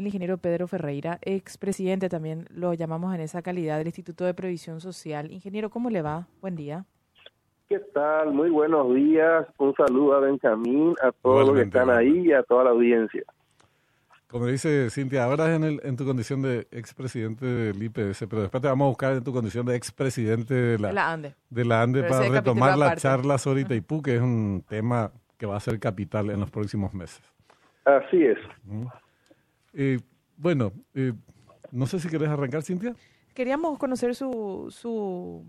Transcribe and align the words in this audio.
el 0.00 0.06
ingeniero 0.06 0.38
Pedro 0.38 0.66
Ferreira, 0.66 1.18
expresidente 1.22 2.08
también 2.08 2.46
lo 2.50 2.74
llamamos 2.74 3.14
en 3.14 3.20
esa 3.20 3.42
calidad 3.42 3.78
del 3.78 3.86
Instituto 3.86 4.24
de 4.24 4.34
Previsión 4.34 4.80
Social. 4.80 5.30
Ingeniero, 5.30 5.70
¿cómo 5.70 5.90
le 5.90 6.02
va? 6.02 6.26
Buen 6.40 6.56
día. 6.56 6.84
¿Qué 7.68 7.78
tal? 7.78 8.32
Muy 8.32 8.50
buenos 8.50 8.92
días. 8.94 9.46
Un 9.58 9.74
saludo 9.74 10.14
a 10.14 10.20
Benjamín, 10.20 10.94
a 11.02 11.12
todos 11.12 11.46
los 11.46 11.56
que 11.56 11.62
están 11.62 11.90
ahí 11.90 12.26
y 12.26 12.32
a 12.32 12.42
toda 12.42 12.64
la 12.64 12.70
audiencia. 12.70 13.22
Como 14.26 14.46
dice 14.46 14.90
Cintia, 14.90 15.24
ahora 15.24 15.54
en, 15.54 15.64
el, 15.64 15.80
en 15.84 15.96
tu 15.96 16.04
condición 16.04 16.40
de 16.40 16.66
expresidente 16.70 17.44
del 17.44 17.82
IPS, 17.82 18.26
pero 18.28 18.42
después 18.42 18.62
te 18.62 18.68
vamos 18.68 18.86
a 18.86 18.88
buscar 18.88 19.12
en 19.12 19.24
tu 19.24 19.32
condición 19.32 19.66
de 19.66 19.76
expresidente 19.76 20.54
de 20.54 20.78
la, 20.78 20.92
la 20.92 21.12
ANDE, 21.12 21.34
de 21.50 21.64
la 21.64 21.82
ANDE 21.82 22.04
para 22.04 22.28
retomar 22.28 22.78
la 22.78 22.96
charla 22.96 23.38
sobre 23.38 23.62
Itaipú, 23.62 24.02
que 24.02 24.16
es 24.16 24.22
un 24.22 24.64
tema 24.68 25.10
que 25.36 25.46
va 25.46 25.56
a 25.56 25.60
ser 25.60 25.78
capital 25.78 26.30
en 26.30 26.40
los 26.40 26.50
próximos 26.50 26.94
meses. 26.94 27.22
Así 27.84 28.24
es. 28.24 28.38
Eh, 29.72 30.00
bueno, 30.36 30.72
eh, 30.94 31.12
no 31.72 31.86
sé 31.86 32.00
si 32.00 32.08
querés 32.08 32.28
arrancar, 32.28 32.62
Cintia. 32.62 32.94
Queríamos 33.34 33.78
conocer 33.78 34.14
su, 34.14 34.68
su, 34.70 35.44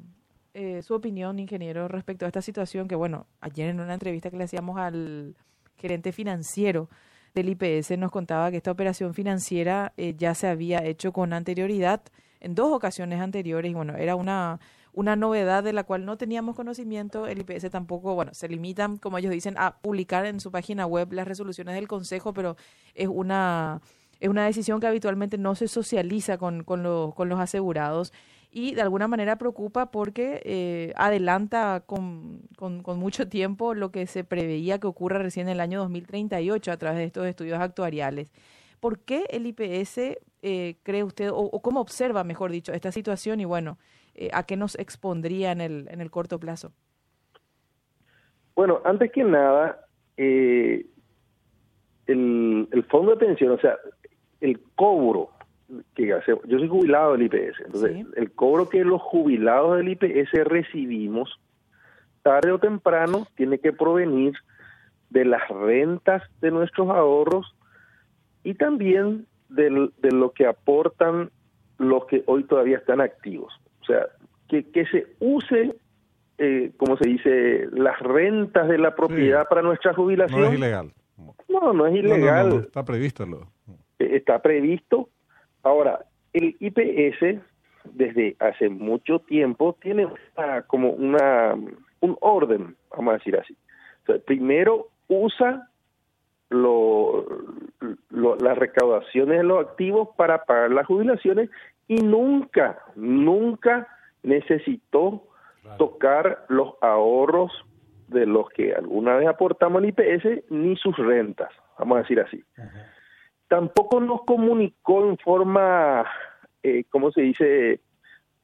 eh, 0.53 0.81
su 0.81 0.93
opinión, 0.93 1.39
ingeniero, 1.39 1.87
respecto 1.87 2.25
a 2.25 2.27
esta 2.27 2.41
situación 2.41 2.87
que, 2.87 2.95
bueno, 2.95 3.27
ayer 3.39 3.69
en 3.69 3.79
una 3.79 3.93
entrevista 3.93 4.29
que 4.29 4.37
le 4.37 4.43
hacíamos 4.43 4.77
al 4.77 5.35
gerente 5.77 6.11
financiero 6.11 6.89
del 7.33 7.49
IPS 7.49 7.97
nos 7.97 8.11
contaba 8.11 8.51
que 8.51 8.57
esta 8.57 8.71
operación 8.71 9.13
financiera 9.13 9.93
ya 10.17 10.35
se 10.35 10.47
había 10.47 10.83
hecho 10.83 11.13
con 11.13 11.31
anterioridad 11.31 12.01
en 12.41 12.55
dos 12.55 12.73
ocasiones 12.73 13.21
anteriores 13.21 13.71
y 13.71 13.73
bueno, 13.73 13.95
era 13.95 14.17
una 14.17 14.59
una 14.93 15.15
novedad 15.15 15.63
de 15.63 15.73
la 15.73 15.83
cual 15.83 16.05
no 16.05 16.17
teníamos 16.17 16.55
conocimiento. 16.55 17.27
El 17.27 17.39
IPS 17.39 17.69
tampoco, 17.69 18.15
bueno, 18.15 18.33
se 18.33 18.47
limitan, 18.49 18.97
como 18.97 19.17
ellos 19.17 19.31
dicen, 19.31 19.55
a 19.57 19.77
publicar 19.77 20.25
en 20.25 20.39
su 20.39 20.51
página 20.51 20.85
web 20.85 21.13
las 21.13 21.27
resoluciones 21.27 21.75
del 21.75 21.87
Consejo, 21.87 22.33
pero 22.33 22.57
es 22.93 23.07
una, 23.07 23.81
es 24.21 24.29
una 24.29 24.45
decisión 24.45 24.79
que 24.79 24.87
habitualmente 24.87 25.37
no 25.37 25.55
se 25.55 25.67
socializa 25.67 26.37
con, 26.37 26.63
con, 26.63 27.11
con 27.11 27.27
los 27.27 27.39
asegurados 27.39 28.13
y 28.51 28.75
de 28.75 28.81
alguna 28.81 29.07
manera 29.07 29.37
preocupa 29.37 29.91
porque 29.91 30.41
eh, 30.45 30.93
adelanta 30.95 31.83
con, 31.85 32.41
con, 32.55 32.99
mucho 32.99 33.27
tiempo 33.27 33.73
lo 33.73 33.91
que 33.91 34.05
se 34.05 34.23
preveía 34.23 34.79
que 34.79 34.87
ocurra 34.87 35.19
recién 35.19 35.47
en 35.47 35.53
el 35.53 35.59
año 35.59 35.79
2038 35.79 36.71
a 36.71 36.77
través 36.77 36.99
de 36.99 37.05
estos 37.05 37.25
estudios 37.25 37.59
actuariales. 37.59 38.29
¿Por 38.79 38.99
qué 38.99 39.25
el 39.31 39.47
IPS 39.47 40.19
eh, 40.43 40.75
cree 40.83 41.03
usted, 41.03 41.29
o, 41.33 41.59
cómo 41.61 41.81
observa, 41.81 42.23
mejor 42.23 42.51
dicho, 42.51 42.73
esta 42.73 42.91
situación 42.91 43.39
y 43.39 43.45
bueno, 43.45 43.79
eh, 44.13 44.29
a 44.33 44.43
qué 44.43 44.55
nos 44.55 44.77
expondría 44.77 45.51
en 45.51 45.61
el, 45.61 45.87
en 45.89 45.99
el 45.99 46.11
corto 46.11 46.39
plazo? 46.39 46.73
Bueno, 48.53 48.81
antes 48.83 49.11
que 49.11 49.23
nada, 49.23 49.79
el, 50.17 50.85
el 52.05 52.85
fondo 52.89 53.11
de 53.11 53.17
pensión, 53.17 53.53
o 53.53 53.59
sea, 53.59 53.77
el 54.41 54.59
cobro 54.75 55.29
que 55.95 56.13
hace, 56.13 56.33
yo 56.47 56.59
soy 56.59 56.67
jubilado 56.67 57.13
del 57.13 57.23
IPS, 57.23 57.61
entonces 57.65 58.05
el 58.15 58.31
cobro 58.31 58.67
que 58.67 58.83
los 58.83 59.01
jubilados 59.01 59.77
del 59.77 59.89
IPS 59.89 60.31
recibimos, 60.43 61.39
tarde 62.23 62.51
o 62.51 62.59
temprano, 62.59 63.25
tiene 63.35 63.59
que 63.59 63.71
provenir 63.71 64.33
de 65.09 65.25
las 65.25 65.47
rentas 65.47 66.23
de 66.41 66.51
nuestros 66.51 66.89
ahorros 66.89 67.55
y 68.43 68.55
también 68.55 69.27
de 69.47 69.69
lo 70.11 70.31
que 70.31 70.45
aportan 70.45 71.29
los 71.77 72.05
que 72.05 72.23
hoy 72.27 72.43
todavía 72.43 72.77
están 72.77 73.01
activos. 73.01 73.53
O 73.81 73.85
sea, 73.85 74.07
que, 74.47 74.69
que 74.71 74.85
se 74.85 75.07
use, 75.19 75.75
eh, 76.37 76.71
como 76.77 76.97
se 76.97 77.09
dice, 77.09 77.67
las 77.71 77.99
rentas 77.99 78.67
de 78.67 78.77
la 78.77 78.95
propiedad 78.95 79.47
para 79.49 79.61
nuestra 79.61 79.93
jubilación. 79.93 80.41
No 80.41 80.47
es 80.47 80.53
ilegal. 80.53 80.93
No, 81.49 81.73
no 81.73 81.87
es 81.87 81.95
ilegal. 81.95 82.65
está 82.65 82.85
previsto. 82.85 83.25
Lo... 83.25 83.47
Eh, 84.01 84.15
está 84.15 84.41
previsto. 84.41 85.09
Ahora, 85.63 86.05
el 86.33 86.55
IPS, 86.59 87.41
desde 87.93 88.35
hace 88.39 88.69
mucho 88.69 89.19
tiempo, 89.19 89.77
tiene 89.81 90.07
como 90.67 90.91
una 90.91 91.55
un 92.01 92.17
orden, 92.19 92.75
vamos 92.89 93.13
a 93.13 93.17
decir 93.17 93.37
así. 93.37 93.55
O 94.03 94.05
sea, 94.07 94.19
primero 94.25 94.87
usa 95.07 95.67
lo, 96.49 97.25
lo, 98.09 98.35
las 98.37 98.57
recaudaciones 98.57 99.37
de 99.37 99.43
los 99.43 99.67
activos 99.67 100.09
para 100.17 100.43
pagar 100.45 100.71
las 100.71 100.87
jubilaciones 100.87 101.49
y 101.87 101.97
nunca, 101.97 102.79
nunca 102.95 103.87
necesitó 104.23 105.27
tocar 105.77 106.45
los 106.49 106.73
ahorros 106.81 107.51
de 108.07 108.25
los 108.25 108.49
que 108.49 108.73
alguna 108.73 109.15
vez 109.15 109.27
aportamos 109.27 109.81
al 109.81 109.89
IPS 109.89 110.49
ni 110.49 110.75
sus 110.75 110.97
rentas, 110.97 111.51
vamos 111.77 111.97
a 111.97 112.01
decir 112.01 112.19
así. 112.19 112.43
Tampoco 113.51 113.99
nos 113.99 114.23
comunicó 114.23 115.05
en 115.09 115.17
forma, 115.17 116.05
eh, 116.63 116.85
¿cómo 116.89 117.11
se 117.11 117.19
dice?, 117.19 117.81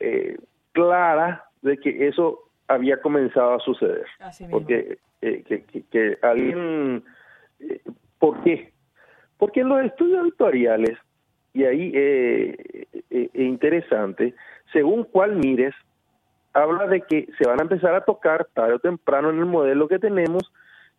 eh, 0.01 0.37
clara 0.73 1.45
de 1.61 1.77
que 1.77 2.09
eso 2.09 2.49
había 2.67 2.99
comenzado 2.99 3.53
a 3.53 3.59
suceder. 3.59 4.05
Porque 4.51 4.97
eh, 5.21 5.43
que, 5.47 5.63
que, 5.89 6.17
alguien, 6.21 7.05
eh, 7.61 7.79
¿por 8.19 8.43
qué? 8.43 8.73
Porque 9.37 9.61
en 9.61 9.69
los 9.69 9.85
estudios 9.85 10.19
auditoriales 10.19 10.97
y 11.53 11.63
ahí 11.63 11.89
eh, 11.95 12.87
eh, 13.09 13.29
interesante, 13.33 14.35
según 14.73 15.05
cuál 15.05 15.37
mires, 15.37 15.73
habla 16.51 16.85
de 16.85 16.99
que 17.03 17.29
se 17.37 17.47
van 17.47 17.61
a 17.61 17.63
empezar 17.63 17.95
a 17.95 18.03
tocar 18.03 18.49
tarde 18.53 18.73
o 18.73 18.79
temprano 18.79 19.29
en 19.29 19.39
el 19.39 19.45
modelo 19.45 19.87
que 19.87 19.99
tenemos. 19.99 20.51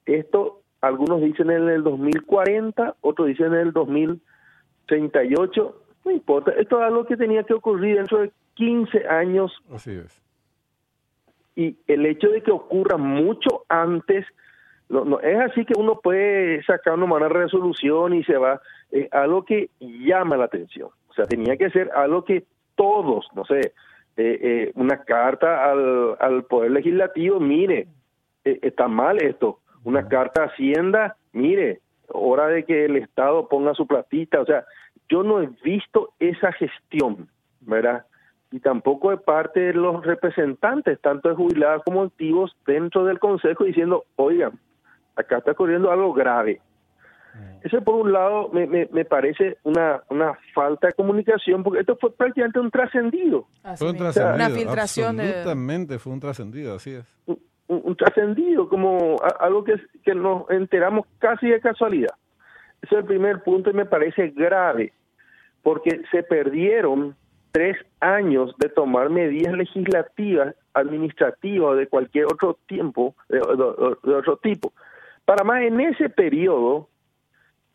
Esto, 0.06 0.62
algunos 0.80 1.20
dicen 1.20 1.50
en 1.50 1.68
el 1.68 1.82
2040, 1.82 2.96
otros 3.00 3.28
dicen 3.28 3.54
en 3.54 3.60
el 3.60 3.72
2038, 3.72 5.82
no 6.04 6.10
importa. 6.10 6.52
Esto 6.52 6.80
es 6.80 6.86
algo 6.86 7.04
que 7.04 7.16
tenía 7.16 7.42
que 7.44 7.54
ocurrir 7.54 7.96
dentro 7.96 8.18
de 8.18 8.30
15 8.54 9.08
años. 9.08 9.52
Así 9.72 9.92
es. 9.92 10.22
Y 11.56 11.76
el 11.88 12.06
hecho 12.06 12.28
de 12.28 12.42
que 12.42 12.52
ocurra 12.52 12.96
mucho 12.96 13.64
antes 13.68 14.24
no, 14.88 15.04
no, 15.04 15.20
es 15.20 15.38
así 15.38 15.64
que 15.64 15.78
uno 15.78 16.00
puede 16.00 16.62
sacar 16.64 16.94
una 16.94 17.06
mala 17.06 17.28
resolución 17.28 18.14
y 18.14 18.24
se 18.24 18.36
va. 18.36 18.60
Es 18.90 19.12
algo 19.12 19.44
que 19.44 19.70
llama 19.80 20.36
la 20.36 20.46
atención. 20.46 20.88
O 21.08 21.12
sea, 21.12 21.26
tenía 21.26 21.56
que 21.56 21.70
ser 21.70 21.90
algo 21.94 22.24
que 22.24 22.44
todos, 22.74 23.26
no 23.34 23.44
sé, 23.44 23.72
eh, 24.16 24.16
eh, 24.16 24.72
una 24.76 25.04
carta 25.04 25.70
al, 25.70 26.16
al 26.18 26.44
Poder 26.44 26.70
Legislativo, 26.70 27.38
mire, 27.38 27.88
eh, 28.44 28.58
está 28.62 28.88
mal 28.88 29.22
esto. 29.22 29.60
Una 29.84 30.08
carta 30.08 30.42
a 30.42 30.46
Hacienda, 30.46 31.16
mire, 31.32 31.80
hora 32.08 32.48
de 32.48 32.64
que 32.64 32.84
el 32.84 32.96
Estado 32.96 33.48
ponga 33.48 33.74
su 33.74 33.86
platita. 33.86 34.40
O 34.40 34.46
sea, 34.46 34.64
yo 35.08 35.22
no 35.22 35.40
he 35.40 35.48
visto 35.62 36.10
esa 36.18 36.52
gestión, 36.52 37.28
¿verdad? 37.60 38.04
y 38.50 38.60
tampoco 38.60 39.10
de 39.10 39.18
parte 39.18 39.60
de 39.60 39.72
los 39.74 40.04
representantes, 40.04 41.00
tanto 41.00 41.28
de 41.28 41.34
jubilados 41.34 41.82
como 41.84 42.02
activos, 42.02 42.56
dentro 42.66 43.04
del 43.04 43.18
Consejo, 43.18 43.64
diciendo, 43.64 44.04
oigan, 44.16 44.58
acá 45.16 45.38
está 45.38 45.52
ocurriendo 45.52 45.90
algo 45.90 46.14
grave. 46.14 46.60
Mm. 47.34 47.66
Eso 47.66 47.82
por 47.82 47.96
un 47.96 48.12
lado 48.12 48.48
me, 48.52 48.66
me, 48.66 49.04
parece 49.04 49.58
una, 49.64 50.02
una 50.08 50.38
falta 50.54 50.86
de 50.86 50.94
comunicación, 50.94 51.62
porque 51.62 51.80
esto 51.80 51.96
fue 52.00 52.10
prácticamente 52.10 52.58
un 52.58 52.70
trascendido. 52.70 53.46
Fue 53.76 53.90
un 53.90 53.96
trascendido, 53.96 54.34
una 54.34 54.50
filtración 54.50 55.20
absolutamente 55.20 55.98
fue 55.98 56.12
un 56.14 56.20
trascendido, 56.20 56.74
así 56.74 56.92
es. 56.92 57.18
Un, 57.68 57.94
trascendido, 57.96 58.68
como 58.68 59.16
algo 59.40 59.62
que, 59.62 59.74
que 60.02 60.14
nos 60.14 60.50
enteramos 60.50 61.06
casi 61.18 61.48
de 61.48 61.60
casualidad. 61.60 62.14
Ese 62.80 62.94
es 62.94 63.00
el 63.00 63.04
primer 63.04 63.42
punto 63.42 63.70
y 63.70 63.74
me 63.74 63.84
parece 63.84 64.28
grave, 64.28 64.92
porque 65.62 66.00
se 66.10 66.22
perdieron 66.22 67.14
tres 67.52 67.76
años 68.00 68.54
de 68.58 68.70
tomar 68.70 69.10
medidas 69.10 69.54
legislativas, 69.54 70.54
administrativas 70.72 71.76
de 71.76 71.88
cualquier 71.88 72.24
otro 72.26 72.58
tiempo, 72.66 73.14
de 73.28 73.38
otro 74.14 74.38
tipo, 74.38 74.72
para 75.28 75.44
más, 75.44 75.60
en 75.60 75.78
ese 75.78 76.08
periodo, 76.08 76.88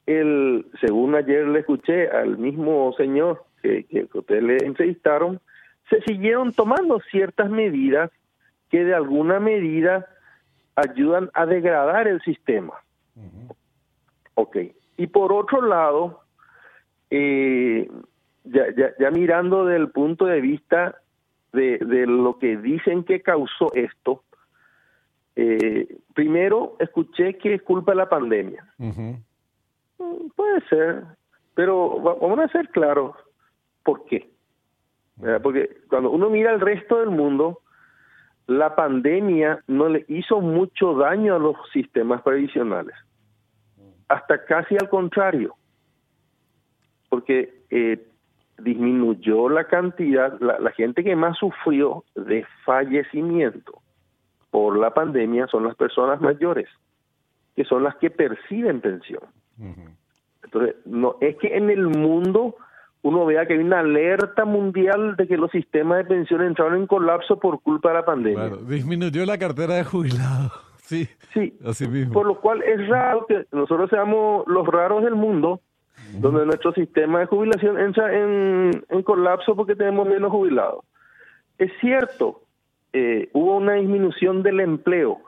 el, 0.07 0.65
según 0.81 1.13
ayer 1.13 1.47
le 1.47 1.59
escuché 1.59 2.09
al 2.09 2.39
mismo 2.39 2.95
señor 2.97 3.45
que, 3.62 3.83
que 3.83 4.07
ustedes 4.12 4.41
le 4.41 4.57
entrevistaron, 4.65 5.39
se 5.88 6.01
siguieron 6.01 6.51
tomando 6.53 7.00
ciertas 7.12 7.51
medidas 7.51 8.09
que 8.73 8.83
de 8.83 8.95
alguna 8.95 9.39
medida 9.39 10.07
ayudan 10.75 11.29
a 11.35 11.45
degradar 11.45 12.07
el 12.07 12.19
sistema. 12.23 12.73
Ok. 14.33 14.57
Y 14.97 15.05
por 15.05 15.31
otro 15.31 15.61
lado, 15.61 16.21
eh, 17.11 17.87
ya, 18.45 18.63
ya, 18.75 18.91
ya, 18.97 19.11
mirando 19.11 19.65
del 19.65 19.91
punto 19.91 20.25
de 20.25 20.41
vista 20.41 20.95
de, 21.51 21.77
de 21.77 22.07
lo 22.07 22.39
que 22.39 22.57
dicen 22.57 23.03
que 23.03 23.21
causó 23.21 23.71
esto, 23.75 24.23
eh, 25.35 25.95
primero, 26.15 26.75
escuché 26.79 27.37
que 27.37 27.53
es 27.53 27.61
culpa 27.61 27.91
de 27.91 27.97
la 27.97 28.09
pandemia. 28.09 28.65
Mm, 28.79 29.11
puede 30.35 30.61
ser, 30.67 31.03
pero 31.53 31.99
vamos 31.99 32.39
a 32.39 32.47
ser 32.47 32.69
claros 32.69 33.15
por 33.83 34.03
qué. 34.05 34.31
Porque 35.43 35.77
cuando 35.91 36.09
uno 36.09 36.31
mira 36.31 36.49
al 36.49 36.59
resto 36.59 36.97
del 36.97 37.11
mundo, 37.11 37.59
la 38.48 38.75
pandemia 38.75 39.63
no 39.68 39.90
le 39.90 40.06
hizo 40.07 40.42
mucho 40.42 40.95
daño 40.95 41.36
a 41.36 41.40
los 41.40 41.56
sistemas 41.72 42.22
previsionales. 42.22 42.95
Hasta 44.10 44.44
casi 44.45 44.75
al 44.75 44.90
contrario. 44.90 45.56
porque 47.10 47.62
eh, 47.69 48.06
disminuyó 48.57 49.50
la 49.50 49.66
cantidad, 49.66 50.40
la, 50.40 50.60
la 50.60 50.72
gente 50.72 51.04
que 51.04 51.16
más 51.16 51.38
sufrió 51.38 52.04
de 52.16 52.45
fallecimiento 52.66 53.81
por 54.50 54.78
la 54.78 54.94
pandemia 54.94 55.48
son 55.48 55.63
las 55.63 55.75
personas 55.75 56.22
mayores, 56.22 56.69
que 57.56 57.66
son 57.66 57.84
las 57.84 57.95
que 57.95 58.10
perciben 58.10 58.81
pensión. 58.81 59.24
Entonces, 60.44 60.75
no 60.86 61.18
es 61.22 61.38
que 61.38 61.56
en 61.56 61.69
el 61.69 61.88
mundo 61.88 62.56
uno 63.03 63.25
vea 63.25 63.45
que 63.45 63.53
hay 63.53 63.59
una 63.59 63.81
alerta 63.81 64.44
mundial 64.45 65.15
de 65.15 65.27
que 65.27 65.38
los 65.38 65.51
sistemas 65.51 66.00
de 66.00 66.05
pensión 66.05 66.41
entraron 66.41 66.75
en 66.77 66.88
colapso 66.88 67.38
por 67.39 67.61
culpa 67.61 67.89
de 67.89 67.95
la 67.95 68.05
pandemia. 68.05 68.47
Claro, 68.47 68.57
disminuyó 68.63 69.25
la 69.25 69.38
cartera 69.38 69.75
de 69.75 69.83
jubilados. 69.83 70.51
Sí, 70.85 71.07
Sí, 71.33 71.57
así 71.65 71.88
mismo. 71.88 72.11
por 72.13 72.25
lo 72.27 72.41
cual 72.41 72.61
es 72.61 72.88
raro 72.89 73.25
que 73.25 73.45
nosotros 73.53 73.89
seamos 73.89 74.44
los 74.47 74.67
raros 74.67 75.01
del 75.03 75.15
mundo, 75.15 75.61
donde 76.19 76.45
nuestro 76.45 76.73
sistema 76.73 77.19
de 77.19 77.25
jubilación 77.25 77.79
entra 77.79 78.13
en, 78.13 78.83
en 78.89 79.01
colapso 79.03 79.56
porque 79.56 79.75
tenemos 79.77 80.06
menos 80.07 80.29
jubilados. 80.29 80.83
Es 81.57 81.71
cierto, 81.79 82.43
eh, 82.95 83.30
hubo 83.34 83.57
una 83.57 83.74
disminución 83.74 84.44
del 84.44 84.60
empleo, 84.60 85.19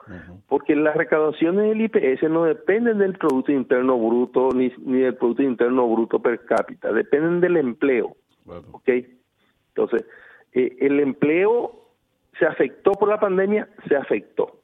porque 0.48 0.76
las 0.76 0.96
recaudaciones 0.96 1.68
del 1.68 1.80
IPS 1.80 2.22
no 2.30 2.44
dependen 2.44 2.98
del 2.98 3.18
Producto 3.18 3.50
Interno 3.50 3.98
Bruto 3.98 4.50
ni, 4.54 4.72
ni 4.78 5.00
del 5.00 5.16
Producto 5.16 5.42
Interno 5.42 5.88
Bruto 5.88 6.20
per 6.20 6.44
cápita, 6.44 6.92
dependen 6.92 7.40
del 7.40 7.56
empleo. 7.56 8.16
¿ok? 8.46 8.88
Entonces, 9.74 10.06
eh, 10.52 10.76
el 10.80 11.00
empleo 11.00 11.90
se 12.38 12.46
afectó 12.46 12.92
por 12.92 13.08
la 13.08 13.18
pandemia, 13.18 13.68
se 13.88 13.96
afectó. 13.96 14.60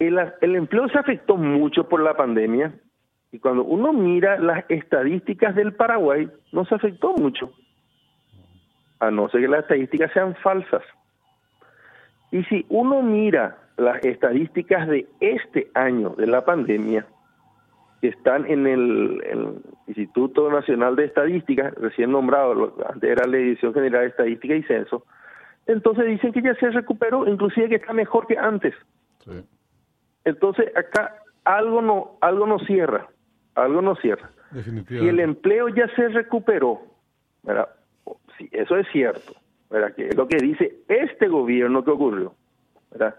El, 0.00 0.18
el 0.40 0.56
empleo 0.56 0.88
se 0.88 0.98
afectó 0.98 1.36
mucho 1.36 1.88
por 1.88 2.02
la 2.02 2.16
pandemia 2.16 2.74
y 3.30 3.38
cuando 3.38 3.62
uno 3.62 3.92
mira 3.92 4.40
las 4.40 4.64
estadísticas 4.68 5.54
del 5.54 5.74
Paraguay, 5.74 6.28
no 6.50 6.64
se 6.64 6.74
afectó 6.74 7.14
mucho, 7.14 7.52
a 8.98 9.12
no 9.12 9.28
ser 9.28 9.42
que 9.42 9.48
las 9.48 9.60
estadísticas 9.60 10.12
sean 10.12 10.34
falsas. 10.42 10.82
Y 12.32 12.42
si 12.44 12.66
uno 12.70 13.02
mira 13.02 13.58
las 13.76 14.04
estadísticas 14.04 14.88
de 14.88 15.06
este 15.20 15.70
año 15.74 16.10
de 16.16 16.26
la 16.26 16.44
pandemia, 16.44 17.06
que 18.00 18.08
están 18.08 18.50
en 18.50 18.66
el, 18.66 19.22
el 19.24 19.62
Instituto 19.86 20.50
Nacional 20.50 20.96
de 20.96 21.04
Estadística, 21.04 21.70
recién 21.76 22.10
nombrado, 22.10 22.74
antes 22.88 23.10
era 23.10 23.26
la 23.26 23.36
Dirección 23.36 23.72
General 23.72 24.02
de 24.02 24.08
Estadística 24.08 24.56
y 24.56 24.62
Censo, 24.64 25.04
entonces 25.66 26.06
dicen 26.06 26.32
que 26.32 26.42
ya 26.42 26.54
se 26.56 26.70
recuperó, 26.70 27.28
inclusive 27.28 27.68
que 27.68 27.76
está 27.76 27.92
mejor 27.92 28.26
que 28.26 28.36
antes. 28.36 28.74
Sí. 29.24 29.44
Entonces 30.24 30.76
acá 30.76 31.22
algo 31.44 31.82
no, 31.82 32.16
algo 32.20 32.46
no 32.46 32.58
cierra, 32.60 33.08
algo 33.54 33.82
no 33.82 33.94
cierra. 33.96 34.30
Si 34.88 35.08
el 35.08 35.20
empleo 35.20 35.68
ya 35.68 35.88
se 35.94 36.08
recuperó, 36.08 36.82
¿verdad? 37.42 37.68
Sí, 38.36 38.48
eso 38.52 38.76
es 38.76 38.86
cierto, 38.92 39.32
¿verdad? 39.72 39.94
Que 39.94 40.08
es 40.08 40.16
lo 40.16 40.28
que 40.28 40.36
dice 40.36 40.76
este 40.86 41.28
gobierno 41.28 41.82
que 41.82 41.90
ocurrió, 41.90 42.34
¿verdad? 42.90 43.16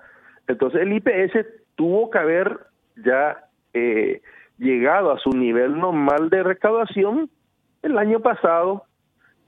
Entonces 0.48 0.82
el 0.82 0.94
IPS 0.94 1.46
tuvo 1.76 2.12
que 2.12 2.20
haber 2.20 2.60
ya 3.04 3.46
eh, 3.74 4.22
llegado 4.60 5.12
a 5.12 5.18
su 5.18 5.32
nivel 5.32 5.78
normal 5.78 6.30
de 6.30 6.44
recaudación 6.44 7.30
el 7.82 7.98
año 7.98 8.20
pasado 8.20 8.86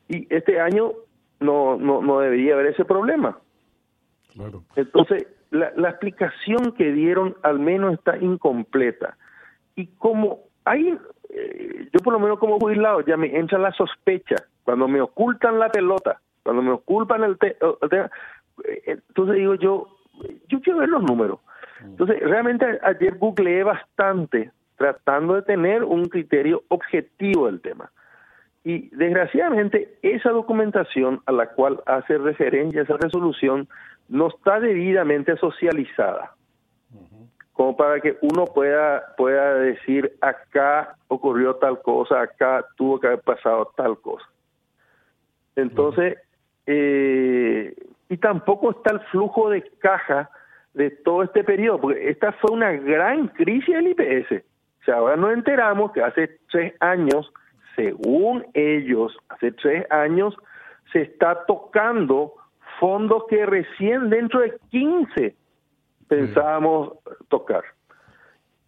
y 0.09 0.27
este 0.33 0.59
año 0.59 0.93
no, 1.39 1.77
no, 1.77 2.01
no 2.01 2.19
debería 2.19 2.55
haber 2.55 2.67
ese 2.67 2.85
problema. 2.85 3.37
Claro. 4.33 4.63
Entonces, 4.75 5.27
la, 5.51 5.71
la 5.75 5.89
explicación 5.89 6.71
que 6.71 6.91
dieron 6.91 7.35
al 7.43 7.59
menos 7.59 7.93
está 7.93 8.17
incompleta. 8.17 9.15
Y 9.75 9.87
como 9.87 10.39
hay, 10.63 10.97
eh, 11.29 11.87
yo 11.93 11.99
por 12.03 12.13
lo 12.13 12.19
menos 12.19 12.39
como 12.39 12.59
jubilado 12.59 13.01
ya 13.01 13.15
me 13.15 13.37
entra 13.37 13.59
la 13.59 13.71
sospecha, 13.73 14.35
cuando 14.63 14.87
me 14.87 15.01
ocultan 15.01 15.59
la 15.59 15.69
pelota, 15.69 16.19
cuando 16.45 16.61
me 16.61 16.71
ocultan 16.71 17.23
el, 17.23 17.37
te- 17.39 17.57
el 17.81 17.89
tema, 17.89 18.11
eh, 18.63 18.81
entonces 18.85 19.35
digo 19.35 19.55
yo, 19.55 19.87
yo 20.47 20.61
quiero 20.61 20.79
ver 20.79 20.89
los 20.89 21.01
números. 21.03 21.39
Entonces, 21.81 22.19
realmente 22.21 22.79
ayer 22.83 23.17
googleé 23.17 23.63
bastante 23.63 24.51
tratando 24.77 25.33
de 25.35 25.41
tener 25.41 25.83
un 25.83 26.05
criterio 26.05 26.63
objetivo 26.69 27.47
del 27.47 27.59
tema. 27.61 27.91
Y 28.63 28.89
desgraciadamente 28.95 29.97
esa 30.01 30.29
documentación 30.29 31.21
a 31.25 31.31
la 31.31 31.47
cual 31.47 31.81
hace 31.85 32.17
referencia 32.17 32.83
esa 32.83 32.97
resolución 32.97 33.67
no 34.07 34.27
está 34.27 34.59
debidamente 34.59 35.35
socializada, 35.37 36.31
como 37.53 37.75
para 37.75 37.99
que 37.99 38.17
uno 38.21 38.45
pueda, 38.45 39.15
pueda 39.17 39.55
decir 39.55 40.15
acá 40.21 40.95
ocurrió 41.07 41.55
tal 41.55 41.81
cosa, 41.81 42.21
acá 42.21 42.65
tuvo 42.75 42.99
que 42.99 43.07
haber 43.07 43.21
pasado 43.21 43.71
tal 43.75 43.97
cosa. 43.99 44.25
Entonces, 45.55 46.17
eh, 46.67 47.75
y 48.09 48.17
tampoco 48.17 48.71
está 48.71 48.93
el 48.93 48.99
flujo 49.11 49.49
de 49.49 49.63
caja 49.79 50.29
de 50.73 50.91
todo 50.91 51.23
este 51.23 51.43
periodo, 51.43 51.79
porque 51.81 52.09
esta 52.09 52.33
fue 52.33 52.51
una 52.51 52.71
gran 52.73 53.29
crisis 53.29 53.73
del 53.73 53.87
IPS. 53.87 54.43
O 54.81 54.85
sea, 54.85 54.95
ahora 54.95 55.15
nos 55.15 55.33
enteramos 55.33 55.91
que 55.91 56.03
hace 56.03 56.39
tres 56.51 56.73
años, 56.79 57.31
según 57.75 58.45
ellos, 58.53 59.17
hace 59.29 59.51
tres 59.53 59.89
años, 59.89 60.35
se 60.91 61.01
está 61.01 61.45
tocando 61.45 62.33
fondos 62.79 63.23
que 63.29 63.45
recién 63.45 64.09
dentro 64.09 64.41
de 64.41 64.57
15 64.69 65.35
pensábamos 66.07 66.93
tocar. 67.29 67.63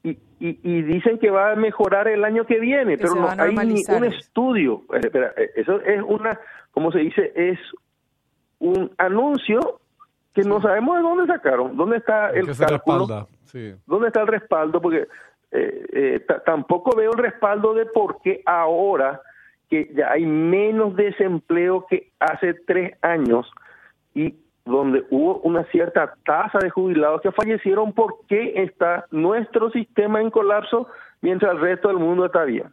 Y, 0.03 0.11
y, 0.39 0.59
y 0.63 0.81
dicen 0.83 1.19
que 1.19 1.29
va 1.29 1.51
a 1.51 1.55
mejorar 1.55 2.07
el 2.07 2.23
año 2.23 2.45
que 2.45 2.59
viene, 2.59 2.97
Que 2.97 3.03
pero 3.03 3.15
no 3.15 3.29
hay 3.37 3.53
ningún 3.53 4.05
estudio. 4.05 4.83
Espera, 4.93 5.33
eh, 5.35 5.51
eso 5.55 5.81
es 5.81 6.01
una, 6.01 6.39
como 6.71 6.91
se 6.91 6.99
dice, 6.99 7.33
es 7.35 7.59
un 8.59 8.91
anuncio 8.97 9.79
que 10.33 10.43
no 10.43 10.61
sabemos 10.61 10.97
de 10.97 11.01
dónde 11.01 11.25
sacaron, 11.33 11.75
dónde 11.77 11.97
está 11.97 12.29
el 12.31 12.45
cálculo. 12.67 12.97
Sí. 13.45 13.73
¿Dónde 13.85 14.07
está 14.07 14.21
el 14.21 14.27
respaldo? 14.27 14.81
Porque 14.81 15.07
eh, 15.51 15.85
eh, 15.93 16.19
ta- 16.27 16.43
tampoco 16.43 16.95
veo 16.95 17.11
el 17.11 17.17
respaldo 17.17 17.73
de 17.73 17.85
por 17.85 18.21
qué 18.21 18.41
ahora 18.45 19.21
que 19.69 19.91
ya 19.95 20.11
hay 20.11 20.25
menos 20.25 20.95
desempleo 20.95 21.85
que 21.89 22.11
hace 22.19 22.53
tres 22.65 22.95
años 23.01 23.49
y 24.13 24.35
donde 24.65 25.05
hubo 25.09 25.39
una 25.39 25.63
cierta 25.65 26.13
tasa 26.25 26.59
de 26.59 26.69
jubilados 26.69 27.21
que 27.21 27.31
fallecieron, 27.31 27.93
¿por 27.93 28.15
qué 28.27 28.63
está 28.63 29.05
nuestro 29.11 29.69
sistema 29.71 30.21
en 30.21 30.29
colapso 30.29 30.87
mientras 31.21 31.53
el 31.53 31.61
resto 31.61 31.87
del 31.87 31.97
mundo 31.97 32.25
está 32.25 32.43
bien? 32.43 32.67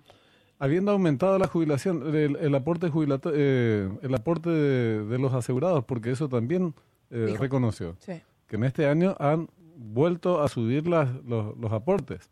Habiendo 0.64 0.92
aumentado 0.92 1.38
la 1.38 1.46
jubilación, 1.46 2.14
el, 2.14 2.36
el 2.36 2.54
aporte 2.54 2.88
jubilato- 2.88 3.32
eh, 3.34 3.88
el 4.02 4.14
aporte 4.14 4.48
de, 4.48 5.04
de 5.04 5.18
los 5.18 5.34
asegurados, 5.34 5.84
porque 5.84 6.10
eso 6.10 6.28
también 6.28 6.74
eh, 7.10 7.36
reconoció, 7.38 7.96
Sí. 7.98 8.22
que 8.48 8.56
en 8.56 8.64
este 8.64 8.86
año 8.86 9.14
han 9.18 9.48
vuelto 9.76 10.40
a 10.42 10.48
subir 10.48 10.86
las, 10.88 11.08
los, 11.24 11.56
los 11.58 11.70
aportes. 11.72 12.30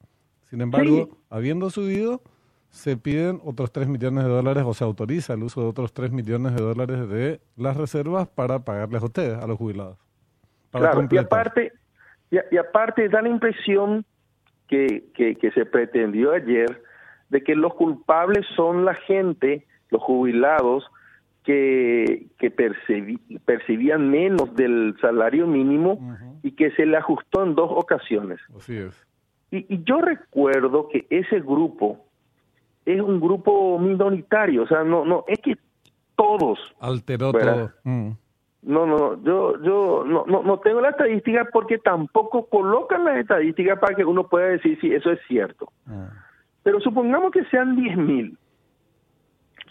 Sin 0.48 0.60
embargo, 0.62 1.08
Sí. 1.10 1.16
habiendo 1.30 1.68
subido, 1.70 2.22
se 2.70 2.96
piden 2.96 3.38
otros 3.44 3.70
3 3.70 3.86
millones 3.88 4.24
de 4.24 4.30
dólares 4.30 4.64
o 4.66 4.72
se 4.72 4.82
autoriza 4.84 5.34
el 5.34 5.42
uso 5.42 5.60
de 5.60 5.66
otros 5.68 5.92
3 5.92 6.10
millones 6.10 6.54
de 6.54 6.62
dólares 6.62 7.06
de 7.08 7.40
las 7.56 7.76
reservas 7.76 8.28
para 8.28 8.60
pagarles 8.60 9.02
a 9.02 9.06
ustedes, 9.06 9.36
a 9.36 9.46
los 9.46 9.58
jubilados. 9.58 9.98
Para 10.70 10.92
Claro, 10.92 11.06
y 11.10 11.18
aparte, 11.18 11.72
y, 12.30 12.36
y 12.50 12.56
aparte 12.56 13.10
da 13.10 13.20
la 13.20 13.28
impresión 13.28 14.06
que, 14.68 15.10
que, 15.14 15.36
que 15.36 15.50
se 15.50 15.66
pretendió 15.66 16.32
ayer 16.32 16.82
de 17.32 17.42
que 17.42 17.56
los 17.56 17.72
culpables 17.74 18.46
son 18.54 18.84
la 18.84 18.94
gente, 18.94 19.66
los 19.90 20.02
jubilados, 20.02 20.84
que, 21.44 22.26
que 22.38 22.50
percibían 22.50 24.10
menos 24.10 24.54
del 24.54 24.94
salario 25.00 25.46
mínimo 25.46 25.98
y 26.42 26.52
que 26.52 26.70
se 26.72 26.84
le 26.84 26.98
ajustó 26.98 27.42
en 27.42 27.54
dos 27.54 27.70
ocasiones. 27.70 28.38
Así 28.54 28.76
es. 28.76 28.94
Y, 29.50 29.74
y 29.74 29.82
yo 29.82 30.02
recuerdo 30.02 30.88
que 30.88 31.06
ese 31.08 31.40
grupo 31.40 32.04
es 32.84 33.00
un 33.00 33.18
grupo 33.18 33.78
minoritario, 33.78 34.64
o 34.64 34.66
sea, 34.66 34.84
no, 34.84 35.06
no, 35.06 35.24
es 35.26 35.38
que 35.38 35.56
todos 36.14 36.58
Alteró 36.80 37.32
¿Verdad? 37.32 37.54
todo. 37.54 37.70
Mm. 37.84 38.10
no, 38.62 38.86
no, 38.86 39.22
yo, 39.24 39.62
yo 39.62 40.04
no, 40.06 40.24
no, 40.26 40.42
no 40.42 40.58
tengo 40.58 40.82
la 40.82 40.90
estadística 40.90 41.48
porque 41.50 41.78
tampoco 41.78 42.46
colocan 42.46 43.04
las 43.06 43.16
estadísticas 43.16 43.78
para 43.78 43.94
que 43.94 44.04
uno 44.04 44.28
pueda 44.28 44.48
decir 44.48 44.78
si 44.82 44.92
eso 44.92 45.10
es 45.10 45.20
cierto. 45.26 45.72
Mm. 45.86 46.08
Pero 46.62 46.80
supongamos 46.80 47.32
que 47.32 47.44
sean 47.46 47.76
10 47.76 47.96
mil, 47.96 48.38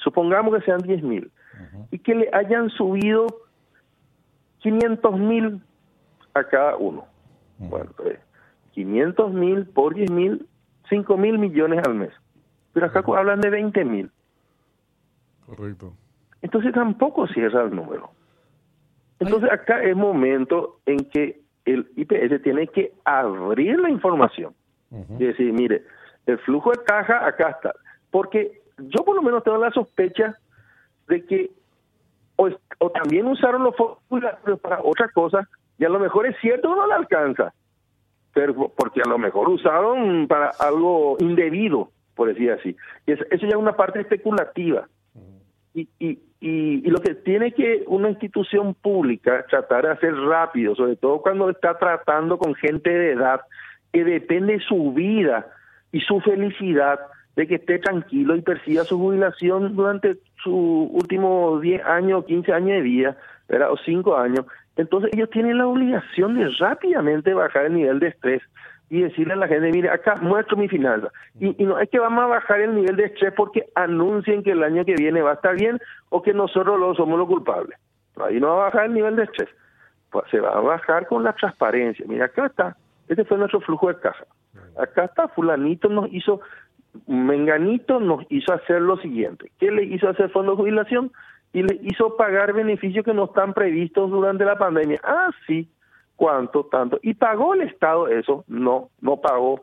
supongamos 0.04 0.56
que 0.56 0.66
sean 0.66 0.80
10 0.80 1.04
mil, 1.04 1.32
y 1.92 2.00
que 2.00 2.16
le 2.16 2.30
hayan 2.34 2.70
subido 2.70 3.28
500 4.60 5.20
mil 5.20 5.62
a 6.34 6.44
cada 6.44 6.76
uno. 6.78 7.06
Bueno, 7.58 7.92
pues, 7.96 8.20
500 8.72 9.34
mil 9.34 9.66
por 9.68 9.94
10 9.94 10.12
mil, 10.12 10.48
5 10.90 11.18
mil 11.18 11.38
millones 11.38 11.86
al 11.86 11.96
mes. 11.96 12.12
Pero 12.74 12.86
acá 12.86 13.04
hablan 13.06 13.42
de 13.42 13.50
20 13.50 13.86
mil. 13.86 14.12
Correcto. 15.46 15.94
Entonces 16.42 16.74
tampoco 16.74 17.28
cierra 17.28 17.64
el 17.64 17.76
número. 17.76 18.12
Entonces 19.20 19.52
acá 19.52 19.84
es 19.84 19.96
momento 19.96 20.80
en 20.86 20.98
que 20.98 21.42
el 21.66 21.88
IPS 21.96 22.42
tiene 22.42 22.68
que 22.68 22.94
abrir 23.06 23.80
la 23.80 23.90
información 23.90 24.54
y 24.90 25.26
decir, 25.26 25.54
mire, 25.54 25.84
el 26.26 26.38
flujo 26.40 26.72
de 26.72 26.84
caja 26.84 27.26
acá 27.26 27.50
está. 27.50 27.74
Porque 28.10 28.62
yo 28.78 29.04
por 29.04 29.16
lo 29.16 29.22
menos 29.22 29.44
tengo 29.44 29.58
la 29.58 29.72
sospecha 29.72 30.38
de 31.08 31.26
que 31.26 31.52
o, 32.36 32.50
o 32.80 32.90
también 32.90 33.28
usaron 33.28 33.64
los 33.64 33.76
fondos 33.76 34.60
para 34.62 34.80
otra 34.82 35.10
cosa 35.10 35.48
y 35.78 35.86
a 35.86 35.90
lo 35.90 36.00
mejor 36.00 36.28
es 36.28 36.36
cierto 36.42 36.76
no 36.76 36.88
le 36.88 36.94
alcanza, 36.94 37.54
pero 38.34 38.70
porque 38.70 39.02
a 39.04 39.10
lo 39.10 39.18
mejor 39.18 39.50
usaron 39.50 40.28
para 40.28 40.52
algo 40.60 41.18
indebido, 41.20 41.90
por 42.16 42.30
decir 42.30 42.52
así. 42.52 42.76
eso, 43.06 43.24
eso 43.30 43.46
ya 43.46 43.50
es 43.50 43.56
una 43.56 43.76
parte 43.76 44.00
especulativa. 44.00 44.88
Y, 45.74 45.88
y, 46.00 46.20
y, 46.42 46.90
lo 46.90 47.00
que 47.00 47.16
tiene 47.16 47.54
que 47.54 47.86
una 47.88 48.10
institución 48.10 48.74
pública 48.74 49.46
tratar 49.50 49.86
de 49.86 49.92
hacer 49.92 50.14
rápido, 50.16 50.76
sobre 50.76 50.98
todo 50.98 51.22
cuando 51.22 51.50
está 51.50 51.78
tratando 51.78 52.38
con 52.38 52.54
gente 52.56 52.90
de 52.90 53.14
edad 53.14 53.42
que 53.94 54.04
depende 54.04 54.60
su 54.60 54.92
vida 54.92 55.48
y 55.92 56.00
su 56.02 56.20
felicidad 56.22 57.00
de 57.36 57.48
que 57.48 57.56
esté 57.56 57.80
tranquilo 57.80 58.36
y 58.36 58.42
persiga 58.42 58.84
su 58.84 58.98
jubilación 58.98 59.76
durante 59.76 60.16
sus 60.44 60.90
últimos 60.92 61.62
10 61.62 61.86
años, 61.86 62.26
15 62.26 62.54
años 62.54 62.70
de 62.70 62.82
vida, 62.82 63.18
o 63.70 63.78
5 63.78 64.18
años. 64.18 64.46
Entonces 64.78 65.12
ellos 65.14 65.30
tienen 65.30 65.58
la 65.58 65.68
obligación 65.68 66.36
de 66.36 66.50
rápidamente 66.60 67.34
bajar 67.34 67.66
el 67.66 67.76
nivel 67.76 68.00
de 68.00 68.08
estrés 68.08 68.42
y 68.90 69.02
decirle 69.02 69.34
a 69.34 69.38
la 69.38 69.48
gente, 69.48 69.72
mire, 69.72 69.90
acá 69.90 70.16
muestro 70.16 70.58
mi 70.58 70.68
finanza. 70.68 71.10
Y, 71.40 71.64
no 71.64 71.80
es 71.80 71.90
que 71.90 72.00
vamos 72.00 72.24
a 72.26 72.28
bajar 72.28 72.60
el 72.60 72.76
nivel 72.76 72.96
de 72.98 73.06
estrés 73.06 73.34
porque 73.36 73.70
anuncien 73.76 74.44
que 74.44 74.52
el 74.52 74.64
año 74.64 74.84
que 74.84 74.96
viene 74.96 75.22
va 75.22 75.32
a 75.32 75.36
estar 75.36 75.56
bien 75.56 75.80
o 76.10 76.22
que 76.22 76.34
nosotros 76.34 76.78
lo 76.80 76.94
somos 76.96 77.18
los 77.18 77.28
culpables. 77.28 77.78
Ahí 78.18 78.40
no 78.40 78.48
va 78.48 78.54
a 78.54 78.66
bajar 78.66 78.86
el 78.86 78.94
nivel 78.94 79.16
de 79.16 79.24
estrés. 79.24 79.50
Pues 80.10 80.26
se 80.30 80.42
va 80.42 80.50
a 80.50 80.60
bajar 80.60 81.08
con 81.08 81.24
la 81.24 81.32
transparencia. 81.34 82.06
Mira, 82.08 82.26
acá 82.26 82.48
está. 82.48 82.76
Este 83.08 83.24
fue 83.24 83.38
nuestro 83.38 83.62
flujo 83.62 83.88
de 83.88 84.00
caja. 84.00 84.26
Acá 84.78 85.06
está, 85.06 85.28
fulanito 85.30 85.90
nos 85.90 86.12
hizo, 86.14 86.42
menganito 87.08 88.00
nos 88.00 88.26
hizo 88.30 88.54
hacer 88.54 88.82
lo 88.82 88.98
siguiente. 88.98 89.52
¿Qué 89.60 89.72
le 89.72 89.84
hizo 89.84 90.10
hacer 90.10 90.30
fondo 90.30 90.52
de 90.52 90.58
jubilación? 90.58 91.12
Y 91.54 91.64
le 91.64 91.80
hizo 91.84 92.16
pagar 92.16 92.54
beneficios 92.54 93.04
que 93.04 93.14
no 93.14 93.26
están 93.26 93.54
previstos 93.54 94.10
durante 94.10 94.46
la 94.46 94.58
pandemia. 94.58 95.00
Ah, 95.04 95.32
sí 95.48 95.68
cuánto, 96.22 96.66
tanto. 96.66 97.00
¿Y 97.02 97.16
pagó 97.16 97.56
el 97.56 97.62
Estado 97.62 98.08
eso? 98.08 98.46
No, 98.48 98.90
no 99.02 99.18
pagó. 99.18 99.62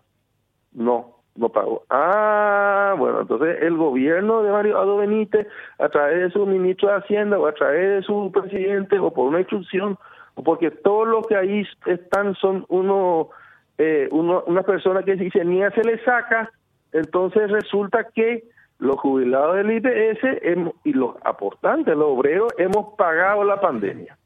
No, 0.73 1.19
no 1.37 1.51
pagó. 1.51 1.85
Ah, 1.89 2.97
bueno, 2.99 3.21
entonces 3.21 3.59
el 3.63 3.77
gobierno 3.77 4.43
de 4.43 4.51
Mario 4.51 4.77
Ado 4.77 4.97
Benítez, 4.97 5.47
a 5.79 5.89
través 5.89 6.19
de 6.19 6.31
su 6.33 6.45
ministro 6.47 6.89
de 6.89 6.97
Hacienda 6.97 7.39
o 7.39 7.47
a 7.47 7.53
través 7.53 8.01
de 8.01 8.03
su 8.03 8.33
presidente 8.33 8.99
o 8.99 9.13
por 9.13 9.29
una 9.29 9.39
instrucción, 9.39 9.99
o 10.35 10.43
porque 10.43 10.73
todos 10.73 11.07
los 11.07 11.29
que 11.29 11.37
ahí 11.37 11.65
están 11.87 12.35
son 12.35 12.65
uno, 12.69 13.29
eh, 13.79 14.09
uno 14.11 14.43
una 14.47 14.63
persona 14.63 15.03
que 15.03 15.17
si 15.17 15.31
se 15.31 15.45
niega 15.45 15.71
se 15.71 15.85
le 15.85 16.03
saca, 16.05 16.51
entonces 16.93 17.51
resulta 17.51 18.05
que 18.15 18.45
los 18.79 18.97
jubilados 18.97 19.57
del 19.57 19.73
IPS 19.73 20.73
y 20.85 20.93
los 20.93 21.17
aportantes, 21.25 21.97
los 21.97 22.09
obreros, 22.09 22.53
hemos 22.59 22.95
pagado 22.97 23.43
la 23.45 23.61
pandemia. 23.61 24.17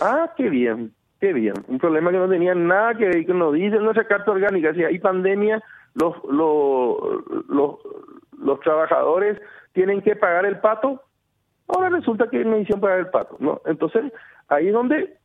Ah, 0.00 0.32
qué 0.36 0.48
bien. 0.48 0.92
Qué 1.20 1.32
bien, 1.32 1.54
un 1.68 1.78
problema 1.78 2.10
que 2.10 2.18
no 2.18 2.28
tenía 2.28 2.54
nada 2.54 2.94
que 2.94 3.06
ver, 3.06 3.24
que 3.24 3.32
nos 3.32 3.54
dice 3.54 3.78
nuestra 3.78 4.06
carta 4.06 4.32
orgánica, 4.32 4.74
si 4.74 4.84
hay 4.84 4.98
pandemia, 4.98 5.62
los, 5.94 6.14
los, 6.24 7.48
los, 7.48 7.78
los 8.38 8.60
trabajadores 8.60 9.40
tienen 9.72 10.02
que 10.02 10.14
pagar 10.14 10.44
el 10.44 10.58
pato, 10.58 11.00
ahora 11.68 11.88
resulta 11.88 12.28
que 12.28 12.44
no 12.44 12.58
hicieron 12.58 12.82
pagar 12.82 12.98
el 12.98 13.08
pato, 13.08 13.36
¿no? 13.40 13.62
Entonces, 13.64 14.12
ahí 14.48 14.66
es 14.66 14.74
donde 14.74 15.16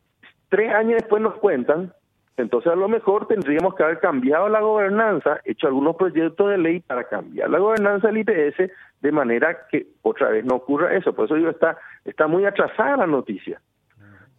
tres 0.48 0.74
años 0.74 1.01
después 1.01 1.22
nos 1.22 1.36
cuentan, 1.36 1.93
entonces 2.38 2.71
a 2.71 2.75
lo 2.75 2.88
mejor 2.88 3.27
tendríamos 3.27 3.75
que 3.75 3.83
haber 3.83 4.00
cambiado 4.00 4.50
la 4.50 4.61
gobernanza, 4.61 5.41
hecho 5.45 5.67
algunos 5.67 5.95
proyectos 5.95 6.50
de 6.50 6.57
ley 6.57 6.79
para 6.79 7.03
cambiar 7.03 7.50
la 7.50 7.59
gobernanza 7.59 8.07
del 8.07 8.19
IPS 8.19 8.71
de 9.01 9.11
manera 9.11 9.67
que 9.69 9.88
otra 10.01 10.29
vez 10.29 10.45
no 10.45 10.55
ocurra 10.55 10.95
eso. 10.95 11.13
Por 11.13 11.25
eso 11.25 11.35
digo, 11.35 11.50
está, 11.50 11.77
está 12.05 12.27
muy 12.27 12.45
atrasada 12.45 12.97
la 12.97 13.07
noticia. 13.07 13.61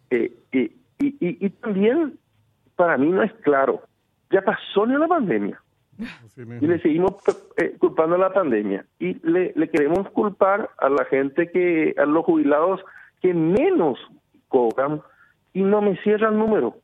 Eh, 0.09 0.31
y, 0.51 1.49
también 1.61 2.17
para 2.75 2.97
mí 2.97 3.09
no 3.09 3.23
es 3.23 3.33
claro, 3.41 3.81
ya 4.31 4.41
pasó 4.41 4.85
ni 4.85 4.97
la 4.97 5.07
pandemia. 5.07 5.61
Y 6.59 6.65
le 6.65 6.79
seguimos 6.79 7.15
eh, 7.57 7.75
culpando 7.77 8.15
a 8.15 8.19
la 8.19 8.33
pandemia. 8.33 8.85
Y 8.99 9.15
le, 9.27 9.53
queremos 9.69 10.09
culpar 10.09 10.69
a 10.77 10.89
la 10.89 11.05
gente 11.05 11.51
que, 11.51 11.93
a 11.97 12.05
los 12.05 12.25
jubilados 12.25 12.81
que 13.21 13.33
menos 13.33 13.99
cobran 14.47 15.01
y 15.53 15.61
no 15.61 15.81
me 15.81 15.97
cierran 15.97 16.33
el 16.33 16.39
número. 16.39 16.75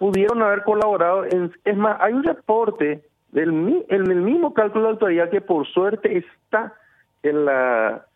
Pudieron 0.00 0.40
haber 0.42 0.64
colaborado. 0.64 1.26
En, 1.26 1.52
es 1.62 1.76
más, 1.76 2.00
hay 2.00 2.14
un 2.14 2.24
reporte 2.24 3.04
del, 3.32 3.84
en 3.88 4.10
el 4.10 4.22
mismo 4.22 4.54
cálculo 4.54 4.86
de 4.86 4.90
autoridad 4.92 5.28
que 5.28 5.42
por 5.42 5.66
suerte 5.66 6.16
está 6.16 6.74
en 7.22 7.44
la, 7.44 8.06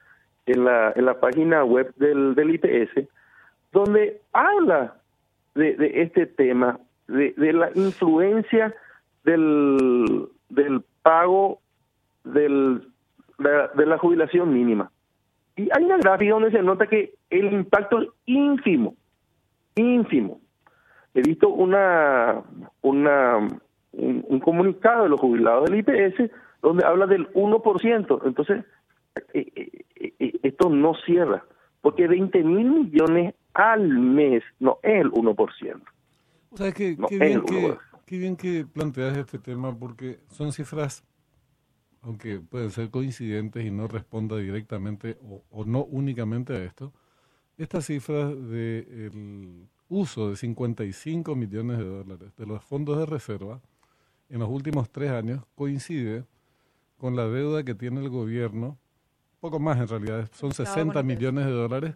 en 0.46 0.64
la, 0.64 0.94
en 0.96 1.04
la 1.04 1.20
página 1.20 1.62
web 1.62 1.94
del, 1.96 2.34
del 2.34 2.54
IPS, 2.54 3.06
donde 3.70 4.22
habla 4.32 4.94
de, 5.54 5.92
este 5.96 6.24
tema, 6.24 6.80
de, 7.06 7.34
la 7.52 7.70
influencia 7.74 8.74
del, 9.24 10.28
del 10.48 10.82
pago 11.02 11.60
del, 12.24 12.88
de, 13.38 13.86
la 13.86 13.98
jubilación 13.98 14.54
mínima. 14.54 14.90
Y 15.54 15.68
hay 15.70 15.84
una 15.84 15.98
gráfica 15.98 16.32
donde 16.32 16.50
se 16.50 16.62
nota 16.62 16.86
que 16.86 17.14
el 17.28 17.52
impacto 17.52 18.00
es 18.00 18.08
ínfimo, 18.24 18.96
ínfimo. 19.76 20.40
He 21.14 21.22
visto 21.22 21.48
una, 21.48 22.42
una, 22.82 23.48
un, 23.92 24.40
comunicado 24.40 25.04
de 25.04 25.08
los 25.08 25.20
jubilados 25.20 25.70
del 25.70 25.78
IPS 25.78 26.30
donde 26.60 26.84
habla 26.84 27.06
del 27.06 27.32
1%. 27.32 28.20
Entonces, 28.24 28.64
eh, 29.32 29.46
eh, 29.54 30.14
eh, 30.18 30.40
esto 30.42 30.68
no 30.70 30.94
cierra, 31.06 31.44
porque 31.80 32.08
20 32.08 32.42
mil 32.42 32.70
millones 32.70 33.34
al 33.54 33.88
mes 33.88 34.42
no 34.58 34.78
es 34.82 35.02
el 35.02 35.12
1%. 35.12 35.80
O 36.50 36.56
sea, 36.56 36.72
que, 36.72 36.96
qué, 37.08 37.18
bien 37.18 37.42
que, 37.42 37.76
qué 38.06 38.18
bien 38.18 38.36
que 38.36 38.64
planteas 38.64 39.16
este 39.16 39.38
tema 39.38 39.76
porque 39.76 40.18
son 40.28 40.52
cifras, 40.52 41.04
aunque 42.02 42.40
pueden 42.40 42.70
ser 42.70 42.90
coincidentes 42.90 43.64
y 43.64 43.70
no 43.70 43.88
responda 43.88 44.36
directamente 44.36 45.16
o, 45.50 45.64
no 45.64 45.84
únicamente 45.84 46.54
a 46.54 46.64
esto, 46.64 46.92
estas 47.56 47.86
cifras 47.86 48.30
del 48.50 49.10
uso 49.94 50.30
de 50.30 50.36
55 50.36 51.34
millones 51.36 51.78
de 51.78 51.84
dólares 51.84 52.32
de 52.36 52.46
los 52.46 52.62
fondos 52.64 52.98
de 52.98 53.06
reserva 53.06 53.60
en 54.28 54.40
los 54.40 54.48
últimos 54.48 54.90
tres 54.90 55.10
años 55.10 55.44
coincide 55.54 56.24
con 56.98 57.16
la 57.16 57.28
deuda 57.28 57.62
que 57.64 57.74
tiene 57.74 58.00
el 58.00 58.08
gobierno, 58.08 58.78
poco 59.40 59.60
más 59.60 59.78
en 59.78 59.88
realidad, 59.88 60.28
son 60.32 60.52
60 60.52 61.02
millones 61.02 61.46
de 61.46 61.52
dólares 61.52 61.94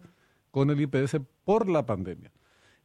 con 0.51 0.69
el 0.69 0.79
IPS 0.81 1.17
por 1.43 1.69
la 1.69 1.85
pandemia. 1.85 2.31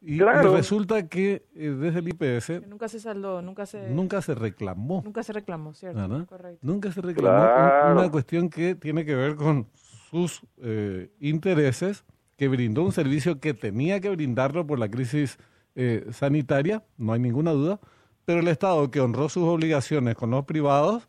Y, 0.01 0.19
resulta 0.19 1.07
que 1.07 1.47
eh, 1.55 1.69
desde 1.69 1.99
el 1.99 2.07
IPS... 2.09 2.67
nunca 2.67 2.87
se 2.87 2.99
saldó, 2.99 3.41
nunca 3.41 3.65
se... 3.65 3.89
Nunca 3.89 4.21
se 4.21 4.35
reclamó. 4.35 5.01
Nunca 5.03 5.23
se 5.23 5.33
reclamó, 5.33 5.73
¿cierto? 5.73 6.27
Correcto. 6.27 6.59
Nunca 6.61 6.91
se 6.91 7.01
reclamó 7.01 7.93
una 7.93 8.11
cuestión 8.11 8.49
que 8.49 8.75
tiene 8.75 9.03
que 9.03 9.15
ver 9.15 9.35
con 9.35 9.67
sus 10.09 10.41
eh, 10.57 11.11
intereses, 11.19 12.05
que 12.37 12.47
brindó 12.47 12.83
un 12.83 12.91
servicio 12.91 13.39
que 13.39 13.53
tenía 13.53 13.99
que 13.99 14.09
brindarlo 14.09 14.65
por 14.67 14.79
la 14.79 14.89
crisis 14.89 15.37
eh, 15.75 16.05
sanitaria, 16.11 16.83
no 16.97 17.13
hay 17.13 17.19
ninguna 17.19 17.51
duda, 17.51 17.79
pero 18.25 18.39
el 18.39 18.47
Estado 18.47 18.89
que 18.91 19.01
honró 19.01 19.29
sus 19.29 19.43
obligaciones 19.43 20.15
con 20.15 20.31
los 20.31 20.45
privados, 20.45 21.07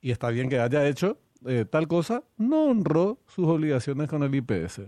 y 0.00 0.10
está 0.10 0.30
bien 0.30 0.48
que 0.48 0.58
haya 0.58 0.86
hecho 0.86 1.18
tal 1.70 1.86
cosa, 1.86 2.24
no 2.36 2.64
honró 2.64 3.18
sus 3.26 3.46
obligaciones 3.46 4.08
con 4.08 4.24
el 4.24 4.34
IPS. 4.34 4.80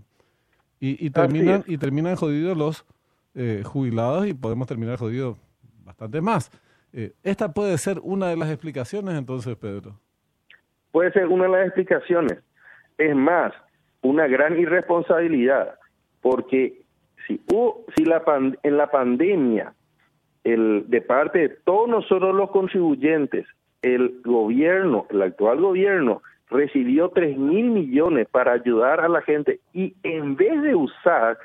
Y, 0.80 1.06
y 1.06 1.10
terminan, 1.10 1.62
y 1.68 1.78
terminan 1.78 2.16
jodidos 2.16 2.56
los 2.56 2.84
eh, 3.40 3.62
jubilados 3.64 4.26
y 4.26 4.34
podemos 4.34 4.66
terminar 4.66 4.98
jodidos 4.98 5.36
bastante 5.84 6.20
más. 6.20 6.50
Eh, 6.92 7.12
esta 7.22 7.52
puede 7.52 7.78
ser 7.78 8.00
una 8.02 8.26
de 8.26 8.36
las 8.36 8.48
explicaciones 8.48 9.14
entonces, 9.16 9.54
Pedro. 9.56 10.00
Puede 10.90 11.12
ser 11.12 11.26
una 11.26 11.44
de 11.44 11.50
las 11.50 11.66
explicaciones. 11.66 12.38
Es 12.96 13.14
más, 13.14 13.52
una 14.02 14.26
gran 14.26 14.58
irresponsabilidad, 14.58 15.74
porque 16.20 16.82
si, 17.26 17.40
hubo, 17.52 17.84
si 17.96 18.04
la 18.04 18.22
en 18.62 18.76
la 18.76 18.90
pandemia, 18.90 19.72
el, 20.44 20.84
de 20.88 21.00
parte 21.00 21.38
de 21.40 21.48
todos 21.64 21.88
nosotros 21.88 22.34
los 22.34 22.50
contribuyentes, 22.50 23.46
el 23.82 24.20
gobierno, 24.24 25.06
el 25.10 25.22
actual 25.22 25.60
gobierno, 25.60 26.22
recibió 26.50 27.10
3 27.10 27.36
mil 27.36 27.70
millones 27.70 28.26
para 28.30 28.52
ayudar 28.52 29.00
a 29.00 29.08
la 29.08 29.20
gente 29.22 29.60
y 29.72 29.94
en 30.02 30.36
vez 30.36 30.62
de 30.62 30.74
usar, 30.74 31.38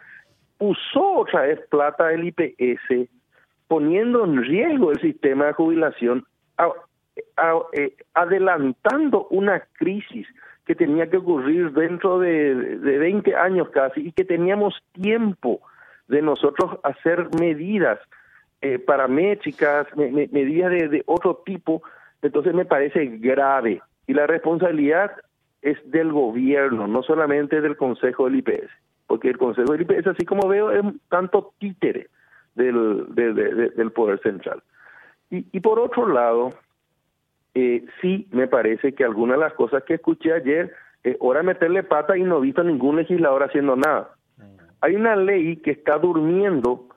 usó 0.59 1.17
otra 1.17 1.41
vez 1.41 1.59
plata 1.69 2.07
del 2.07 2.25
IPS, 2.25 3.09
poniendo 3.67 4.23
en 4.23 4.43
riesgo 4.43 4.91
el 4.91 5.01
sistema 5.01 5.47
de 5.47 5.53
jubilación, 5.53 6.25
eh, 7.73 7.95
adelantando 8.13 9.27
una 9.29 9.59
crisis 9.73 10.27
que 10.65 10.75
tenía 10.75 11.09
que 11.09 11.17
ocurrir 11.17 11.71
dentro 11.71 12.19
de, 12.19 12.55
de 12.55 12.97
20 12.97 13.35
años 13.35 13.69
casi 13.69 14.07
y 14.07 14.11
que 14.11 14.23
teníamos 14.23 14.75
tiempo 14.93 15.61
de 16.07 16.21
nosotros 16.21 16.79
hacer 16.83 17.27
medidas 17.37 17.99
eh, 18.61 18.79
paramétricas, 18.79 19.87
medidas 19.97 20.71
de 20.71 21.03
otro 21.05 21.41
tipo. 21.45 21.83
Entonces 22.21 22.53
me 22.53 22.65
parece 22.65 23.05
grave 23.17 23.81
y 24.07 24.13
la 24.13 24.25
responsabilidad 24.25 25.11
es 25.61 25.77
del 25.91 26.11
gobierno, 26.11 26.87
no 26.87 27.03
solamente 27.03 27.61
del 27.61 27.77
Consejo 27.77 28.25
del 28.25 28.37
IPS, 28.37 28.69
porque 29.07 29.29
el 29.29 29.37
Consejo 29.37 29.73
del 29.73 29.81
IPS, 29.81 30.07
así 30.07 30.25
como 30.25 30.47
veo, 30.47 30.71
es 30.71 30.81
tanto 31.09 31.53
títere 31.57 32.07
del, 32.55 33.05
del 33.15 33.91
Poder 33.91 34.19
Central. 34.21 34.61
Y, 35.29 35.45
y 35.51 35.59
por 35.61 35.79
otro 35.79 36.07
lado, 36.07 36.51
eh, 37.55 37.85
sí 38.01 38.27
me 38.31 38.47
parece 38.47 38.93
que 38.93 39.03
algunas 39.03 39.37
de 39.37 39.43
las 39.43 39.53
cosas 39.53 39.83
que 39.83 39.95
escuché 39.95 40.31
ayer, 40.33 40.73
es 41.03 41.17
hora 41.19 41.41
de 41.41 41.47
meterle 41.47 41.83
pata 41.83 42.17
y 42.17 42.23
no 42.23 42.37
he 42.37 42.41
visto 42.41 42.63
ningún 42.63 42.95
legislador 42.95 43.43
haciendo 43.43 43.75
nada. 43.75 44.11
Hay 44.81 44.95
una 44.95 45.15
ley 45.15 45.57
que 45.57 45.69
está 45.71 45.97
durmiendo. 45.97 46.87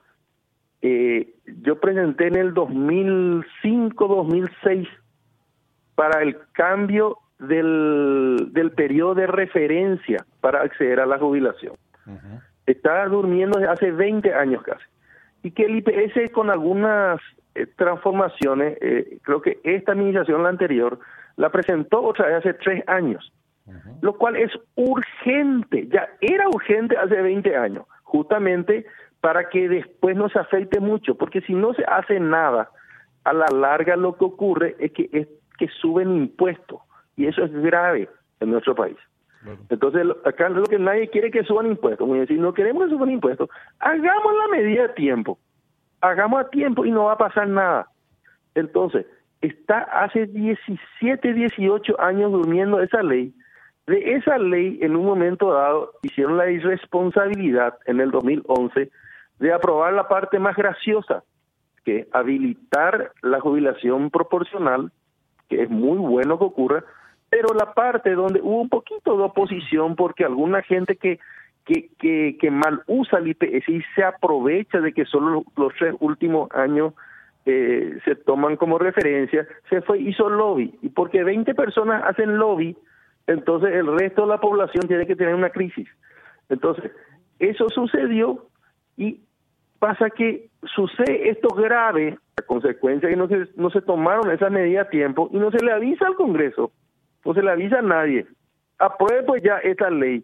Eh, 0.81 1.33
yo 1.63 1.79
presenté 1.79 2.27
en 2.27 2.35
el 2.35 2.53
2005-2006 2.53 4.87
para 5.95 6.21
el 6.21 6.37
cambio 6.53 7.17
del, 7.39 8.49
del 8.51 8.71
periodo 8.71 9.15
de 9.15 9.27
referencia 9.27 10.25
para 10.41 10.61
acceder 10.61 10.99
a 10.99 11.05
la 11.05 11.19
jubilación. 11.19 11.75
Está 12.65 13.05
durmiendo 13.07 13.59
desde 13.59 13.71
hace 13.71 13.91
20 13.91 14.33
años 14.33 14.63
casi. 14.63 14.83
Y 15.43 15.51
que 15.51 15.65
el 15.65 15.75
IPS 15.77 16.31
con 16.33 16.49
algunas 16.49 17.21
eh, 17.57 17.67
transformaciones, 17.75 18.77
eh, 18.81 19.19
creo 19.23 19.41
que 19.41 19.59
esta 19.63 19.93
administración, 19.93 20.43
la 20.43 20.49
anterior, 20.49 20.99
la 21.35 21.49
presentó 21.49 22.03
otra 22.03 22.27
vez 22.27 22.35
hace 22.37 22.53
tres 22.53 22.83
años, 22.87 23.31
lo 24.01 24.17
cual 24.17 24.37
es 24.37 24.51
urgente, 24.75 25.87
ya 25.87 26.07
era 26.21 26.47
urgente 26.47 26.95
hace 26.97 27.21
20 27.21 27.55
años, 27.57 27.85
justamente 28.03 28.85
para 29.19 29.49
que 29.49 29.67
después 29.67 30.15
no 30.15 30.29
se 30.29 30.39
afecte 30.39 30.79
mucho, 30.79 31.15
porque 31.15 31.41
si 31.41 31.53
no 31.53 31.73
se 31.73 31.83
hace 31.83 32.19
nada, 32.19 32.69
a 33.25 33.33
la 33.33 33.47
larga 33.47 33.97
lo 33.97 34.15
que 34.15 34.23
ocurre 34.23 34.75
es 34.79 34.93
que, 34.93 35.09
es 35.11 35.27
que 35.57 35.67
suben 35.81 36.15
impuestos, 36.15 36.79
y 37.17 37.27
eso 37.27 37.43
es 37.43 37.51
grave 37.51 38.07
en 38.39 38.51
nuestro 38.51 38.73
país. 38.73 38.97
Entonces, 39.69 40.05
acá 40.25 40.49
lo 40.49 40.63
que 40.63 40.79
nadie 40.79 41.09
quiere 41.09 41.31
que 41.31 41.43
suban 41.43 41.67
impuestos. 41.67 41.99
Como 41.99 42.15
decir, 42.15 42.39
no 42.39 42.53
queremos 42.53 42.83
que 42.83 42.89
suban 42.89 43.11
impuestos. 43.11 43.49
Hagamos 43.79 44.33
la 44.33 44.57
medida 44.57 44.83
de 44.83 44.89
tiempo 44.89 45.39
hagamos 46.01 46.41
a 46.41 46.49
tiempo 46.49 46.85
y 46.85 46.91
no 46.91 47.05
va 47.05 47.13
a 47.13 47.17
pasar 47.17 47.47
nada. 47.47 47.87
Entonces, 48.55 49.05
está 49.41 49.79
hace 49.79 50.25
17, 50.27 51.33
18 51.33 52.01
años 52.01 52.31
durmiendo 52.31 52.81
esa 52.81 53.03
ley. 53.03 53.33
De 53.85 54.15
esa 54.15 54.37
ley, 54.37 54.79
en 54.81 54.95
un 54.95 55.05
momento 55.05 55.53
dado, 55.53 55.93
hicieron 56.01 56.37
la 56.37 56.49
irresponsabilidad 56.49 57.77
en 57.85 58.01
el 58.01 58.11
2011 58.11 58.91
de 59.39 59.53
aprobar 59.53 59.93
la 59.93 60.07
parte 60.07 60.39
más 60.39 60.55
graciosa, 60.55 61.23
que 61.85 62.07
habilitar 62.11 63.11
la 63.21 63.39
jubilación 63.39 64.09
proporcional, 64.09 64.91
que 65.47 65.63
es 65.63 65.69
muy 65.69 65.97
bueno 65.97 66.37
que 66.37 66.45
ocurra, 66.45 66.83
pero 67.29 67.53
la 67.53 67.73
parte 67.73 68.13
donde 68.13 68.41
hubo 68.41 68.61
un 68.61 68.69
poquito 68.69 69.15
de 69.15 69.23
oposición 69.23 69.95
porque 69.95 70.25
alguna 70.25 70.61
gente 70.63 70.97
que 70.97 71.19
que, 71.67 72.37
que, 72.39 72.51
mal 72.51 72.81
usa 72.87 73.19
el 73.19 73.27
IPS 73.27 73.67
y 73.67 73.81
se 73.93 74.03
aprovecha 74.03 74.79
de 74.79 74.93
que 74.93 75.05
solo 75.05 75.43
los 75.57 75.73
tres 75.77 75.95
últimos 75.99 76.49
años 76.51 76.93
eh, 77.45 77.99
se 78.05 78.15
toman 78.15 78.55
como 78.55 78.77
referencia, 78.77 79.45
se 79.69 79.81
fue, 79.81 79.99
hizo 79.99 80.29
lobby. 80.29 80.73
Y 80.81 80.89
porque 80.89 81.23
20 81.23 81.53
personas 81.55 82.03
hacen 82.05 82.37
lobby, 82.37 82.77
entonces 83.27 83.73
el 83.73 83.87
resto 83.97 84.21
de 84.21 84.29
la 84.29 84.39
población 84.39 84.87
tiene 84.87 85.05
que 85.05 85.15
tener 85.15 85.35
una 85.35 85.49
crisis. 85.49 85.87
Entonces, 86.47 86.91
eso 87.39 87.67
sucedió 87.69 88.45
y 88.95 89.19
pasa 89.79 90.09
que 90.09 90.49
sucede 90.63 91.29
esto 91.29 91.49
grave, 91.49 92.17
a 92.37 92.41
consecuencia 92.43 93.09
que 93.09 93.17
no 93.17 93.27
se, 93.27 93.47
no 93.55 93.69
se 93.71 93.81
tomaron 93.81 94.31
esas 94.31 94.51
medidas 94.51 94.87
a 94.87 94.89
tiempo 94.89 95.29
y 95.33 95.37
no 95.37 95.51
se 95.51 95.63
le 95.63 95.73
avisa 95.73 96.07
al 96.07 96.15
Congreso, 96.15 96.71
no 97.25 97.33
se 97.33 97.43
le 97.43 97.51
avisa 97.51 97.79
a 97.79 97.81
nadie. 97.81 98.25
Apruebe 98.79 99.23
pues 99.23 99.43
ya 99.43 99.57
esta 99.57 99.89
ley 99.89 100.23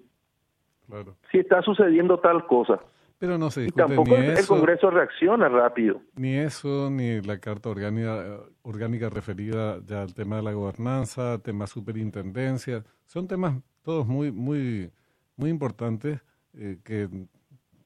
si 1.31 1.39
está 1.39 1.61
sucediendo 1.61 2.19
tal 2.19 2.45
cosa. 2.47 2.79
Pero 3.19 3.37
no 3.37 3.49
se 3.49 3.65
y 3.65 3.69
tampoco 3.69 4.15
el 4.17 4.45
Congreso 4.45 4.89
reacciona 4.89 5.47
rápido. 5.47 6.01
Ni 6.15 6.35
eso, 6.35 6.89
ni 6.89 7.21
la 7.21 7.39
carta 7.39 7.69
orgánica, 7.69 8.41
orgánica 8.63 9.09
referida 9.09 9.79
ya 9.85 10.01
al 10.01 10.13
tema 10.13 10.37
de 10.37 10.41
la 10.41 10.51
gobernanza, 10.51 11.39
tema 11.39 11.65
superintendencia. 11.67 12.83
Son 13.05 13.27
temas 13.27 13.55
todos 13.81 14.05
muy, 14.07 14.31
muy, 14.31 14.91
muy 15.37 15.49
importantes 15.49 16.19
eh, 16.53 16.79
que 16.83 17.07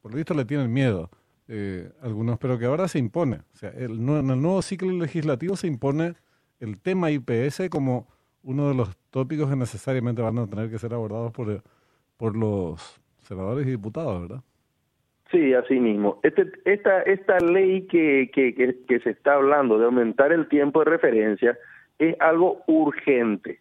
por 0.02 0.12
lo 0.12 0.18
visto 0.18 0.34
le 0.34 0.46
tienen 0.46 0.74
miedo 0.74 1.12
eh, 1.48 1.92
algunos, 2.02 2.40
pero 2.40 2.58
que 2.58 2.66
ahora 2.66 2.88
se 2.88 2.98
impone. 2.98 3.42
O 3.54 3.58
sea, 3.58 3.70
el, 3.70 3.92
en 4.00 4.30
el 4.30 4.42
nuevo 4.42 4.62
ciclo 4.62 4.92
legislativo 4.92 5.56
se 5.56 5.68
impone 5.68 6.16
el 6.60 6.80
tema 6.80 7.12
IPS 7.12 7.70
como 7.70 8.08
uno 8.44 8.70
de 8.70 8.76
los 8.76 8.98
tópicos 9.12 9.50
que 9.50 9.56
necesariamente 9.56 10.22
van 10.22 10.38
a 10.40 10.48
tener 10.48 10.70
que 10.70 10.80
ser 10.80 10.94
abordados 10.94 11.32
por 11.32 11.64
por 12.18 12.36
los 12.36 13.00
senadores 13.20 13.68
y 13.68 13.72
diputados, 13.72 14.22
¿verdad? 14.22 14.44
Sí, 15.32 15.54
así 15.54 15.80
mismo. 15.80 16.20
Este, 16.24 16.50
esta, 16.66 17.02
esta 17.02 17.38
ley 17.40 17.86
que, 17.88 18.30
que, 18.34 18.54
que, 18.88 19.00
se 19.00 19.10
está 19.10 19.34
hablando 19.34 19.78
de 19.78 19.86
aumentar 19.86 20.32
el 20.32 20.48
tiempo 20.48 20.80
de 20.80 20.92
referencia 20.92 21.58
es 22.00 22.16
algo 22.22 22.62
urgente. 22.68 23.60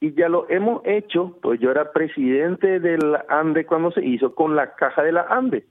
Y 0.00 0.14
ya 0.14 0.28
lo 0.28 0.48
hemos 0.50 0.82
hecho, 0.84 1.38
pues 1.42 1.60
yo 1.60 1.70
era 1.70 1.92
presidente 1.92 2.80
del 2.80 3.16
ANDE 3.28 3.66
cuando 3.66 3.92
se 3.92 4.04
hizo 4.04 4.34
con 4.34 4.56
la 4.56 4.74
caja 4.74 5.02
de 5.02 5.12
la 5.12 5.22
ANDE. 5.30 5.64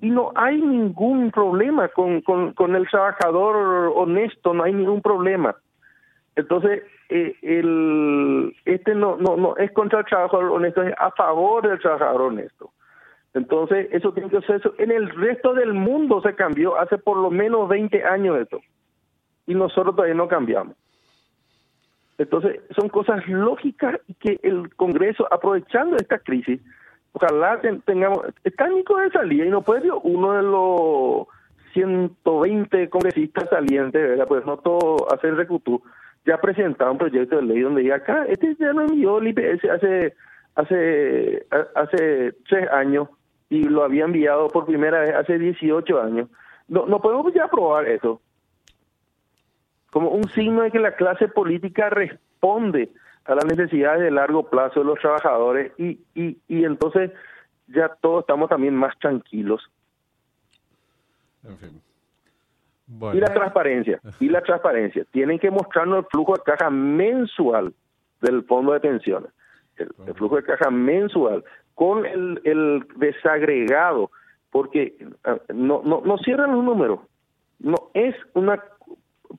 Y 0.00 0.10
no 0.10 0.32
hay 0.34 0.60
ningún 0.60 1.30
problema 1.30 1.88
con, 1.88 2.22
con, 2.22 2.54
con 2.54 2.74
el 2.76 2.88
trabajador 2.88 3.92
honesto, 3.94 4.54
no 4.54 4.64
hay 4.64 4.72
ningún 4.72 5.02
problema. 5.02 5.54
Entonces, 6.34 6.82
eh, 7.08 7.36
el, 7.42 8.56
este 8.64 8.94
no, 8.94 9.16
no, 9.16 9.36
no 9.36 9.56
es 9.56 9.70
contra 9.72 10.00
el 10.00 10.06
trabajador 10.06 10.50
honesto, 10.50 10.82
es 10.82 10.94
a 10.98 11.10
favor 11.12 11.66
del 11.68 11.78
trabajador 11.78 12.22
honesto. 12.22 12.72
Entonces, 13.34 13.88
eso 13.92 14.12
tiene 14.12 14.30
que 14.30 14.40
ser 14.40 14.56
eso. 14.56 14.72
En 14.78 14.90
el 14.90 15.10
resto 15.10 15.52
del 15.52 15.74
mundo 15.74 16.22
se 16.22 16.34
cambió 16.34 16.78
hace 16.78 16.96
por 16.96 17.18
lo 17.18 17.30
menos 17.30 17.68
20 17.68 18.02
años 18.04 18.38
esto. 18.38 18.60
Y 19.46 19.54
nosotros 19.54 19.94
todavía 19.94 20.14
no 20.14 20.26
cambiamos. 20.26 20.74
Entonces, 22.18 22.60
son 22.74 22.88
cosas 22.88 23.28
lógicas 23.28 24.00
que 24.20 24.40
el 24.42 24.74
Congreso, 24.74 25.28
aprovechando 25.30 25.96
esta 25.96 26.18
crisis, 26.18 26.60
ojalá 27.12 27.60
tengamos, 27.84 28.20
está 28.42 28.68
Nico 28.68 28.96
de 28.96 29.10
salida 29.10 29.44
y 29.44 29.50
no 29.50 29.60
puede 29.60 29.90
uno 29.90 30.32
de 30.32 30.42
los 30.42 31.26
120 31.74 32.88
congresistas 32.88 33.50
salientes, 33.50 34.00
¿verdad? 34.00 34.26
Pues 34.26 34.46
no 34.46 34.56
todo 34.56 35.12
hacer 35.12 35.34
recutú 35.34 35.82
ya 36.26 36.38
presentaba 36.40 36.90
un 36.90 36.98
proyecto 36.98 37.36
de 37.36 37.42
ley 37.42 37.60
donde 37.60 37.82
diga 37.82 37.96
acá, 37.96 38.26
este 38.28 38.56
ya 38.56 38.72
lo 38.72 38.82
envió 38.82 39.18
el 39.18 39.28
IPS 39.28 39.64
hace, 39.70 40.14
hace, 40.56 41.46
hace 41.74 42.32
tres 42.48 42.68
años 42.70 43.08
y 43.48 43.62
lo 43.64 43.84
había 43.84 44.04
enviado 44.04 44.48
por 44.48 44.66
primera 44.66 45.00
vez 45.00 45.14
hace 45.14 45.38
18 45.38 46.02
años. 46.02 46.28
No, 46.66 46.84
no 46.86 47.00
podemos 47.00 47.32
ya 47.32 47.44
aprobar 47.44 47.88
eso. 47.88 48.20
Como 49.90 50.10
un 50.10 50.28
signo 50.30 50.62
de 50.62 50.72
que 50.72 50.80
la 50.80 50.96
clase 50.96 51.28
política 51.28 51.88
responde 51.90 52.90
a 53.24 53.36
las 53.36 53.44
necesidades 53.44 54.00
de 54.02 54.10
largo 54.10 54.50
plazo 54.50 54.80
de 54.80 54.86
los 54.86 54.98
trabajadores 54.98 55.72
y, 55.78 56.00
y, 56.14 56.38
y 56.48 56.64
entonces 56.64 57.12
ya 57.68 57.88
todos 58.00 58.22
estamos 58.22 58.48
también 58.48 58.74
más 58.74 58.98
tranquilos. 58.98 59.62
En 61.44 61.56
fin. 61.58 61.82
Y 62.88 63.18
la 63.18 63.34
transparencia, 63.34 64.00
y 64.20 64.28
la 64.28 64.40
transparencia. 64.42 65.04
Tienen 65.10 65.40
que 65.40 65.50
mostrarnos 65.50 66.04
el 66.04 66.04
flujo 66.10 66.34
de 66.34 66.42
caja 66.44 66.70
mensual 66.70 67.74
del 68.20 68.44
fondo 68.44 68.72
de 68.72 68.80
pensiones. 68.80 69.30
El, 69.76 70.14
flujo 70.14 70.36
de 70.36 70.44
caja 70.44 70.70
mensual 70.70 71.44
con 71.74 72.06
el, 72.06 72.40
el 72.44 72.86
desagregado, 72.96 74.10
porque 74.50 74.96
ah, 75.24 75.36
no, 75.52 75.82
no, 75.84 76.00
no 76.04 76.16
cierran 76.18 76.52
los 76.52 76.64
números. 76.64 77.00
No 77.58 77.90
es 77.92 78.14
una. 78.34 78.62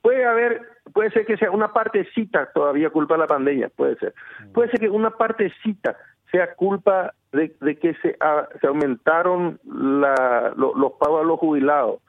Puede 0.01 0.25
haber, 0.25 0.61
puede 0.93 1.09
ser 1.11 1.25
que 1.25 1.37
sea 1.37 1.49
una 1.49 1.71
partecita 1.71 2.51
todavía 2.53 2.89
culpa 2.89 3.15
de 3.15 3.21
la 3.21 3.27
pandemia, 3.27 3.69
puede 3.69 3.95
ser. 3.95 4.13
Mm. 4.43 4.51
Puede 4.51 4.71
ser 4.71 4.81
que 4.81 4.89
una 4.89 5.11
partecita 5.11 5.95
sea 6.31 6.53
culpa 6.53 7.13
de, 7.31 7.55
de 7.61 7.79
que 7.79 7.93
se, 7.95 8.17
se 8.59 8.67
aumentaron 8.67 9.57
la, 9.63 10.53
los 10.57 10.91
pagos 10.99 11.21
a 11.21 11.25
los 11.25 11.39
jubilados 11.39 12.01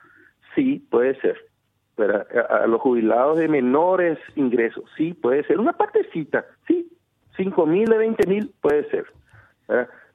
Sí, 0.59 0.85
puede 0.91 1.15
ser. 1.21 1.37
Pero 1.95 2.27
a, 2.51 2.67
los 2.67 2.81
jubilados 2.81 3.39
de 3.39 3.47
menores 3.47 4.19
ingresos, 4.35 4.85
sí, 4.97 5.15
puede 5.15 5.45
ser. 5.45 5.61
Una 5.61 5.73
partecita, 5.73 6.45
sí. 6.67 6.91
Cinco 7.37 7.65
mil 7.65 7.89
de 7.89 7.97
veinte 7.97 8.27
mil, 8.27 8.53
puede 8.61 8.91
ser. 8.91 9.07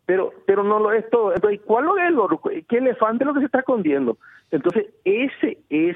Pero 0.06 0.34
pero 0.46 0.66
no 0.66 0.80
lo 0.80 0.92
es 0.92 1.10
todo. 1.10 1.34
Entonces, 1.34 1.62
¿cuál 1.66 1.86
es 2.06 2.12
lo, 2.12 2.28
qué 2.68 2.78
elefante 2.78 3.24
es 3.24 3.28
lo 3.28 3.34
que 3.34 3.40
se 3.40 3.46
está 3.46 3.60
escondiendo? 3.60 4.18
Entonces, 4.52 4.88
ese 5.06 5.60
es... 5.70 5.96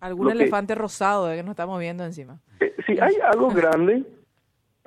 Algún 0.00 0.30
elefante 0.30 0.74
rosado 0.74 1.28
de 1.28 1.36
que 1.36 1.42
nos 1.42 1.52
estamos 1.52 1.80
viendo 1.80 2.04
encima. 2.04 2.38
Eh, 2.60 2.74
sí, 2.86 2.98
hay 3.00 3.14
algo 3.32 3.48
grande 3.54 4.04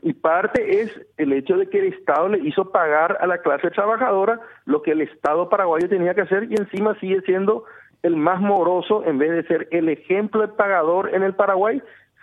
y 0.04 0.14
parte 0.14 0.82
es 0.82 0.92
el 1.18 1.34
hecho 1.34 1.58
de 1.58 1.68
que 1.68 1.80
el 1.80 1.94
Estado 1.94 2.30
le 2.30 2.48
hizo 2.48 2.70
pagar 2.70 3.18
a 3.22 3.26
la 3.26 3.40
clase 3.40 3.72
trabajadora 3.72 4.40
lo 4.66 4.84
que 4.84 4.92
el 4.92 5.02
Estado 5.02 5.50
paraguayo 5.50 5.90
tenía 5.90 6.14
que 6.14 6.22
hacer 6.22 6.44
y 6.52 6.56
encima 6.56 7.00
sigue 7.00 7.22
siendo 7.22 7.64
el 8.04 8.16
más 8.18 8.40
moroso, 8.42 9.04
en 9.06 9.18
vez 9.18 9.32
de 9.32 9.44
ser 9.44 9.68
el 9.72 9.90
ejemplo 9.90 10.42
de 10.42 10.50
pagador 10.50 11.14
en 11.16 11.24
el 11.24 11.34
Paraguay, 11.34 11.82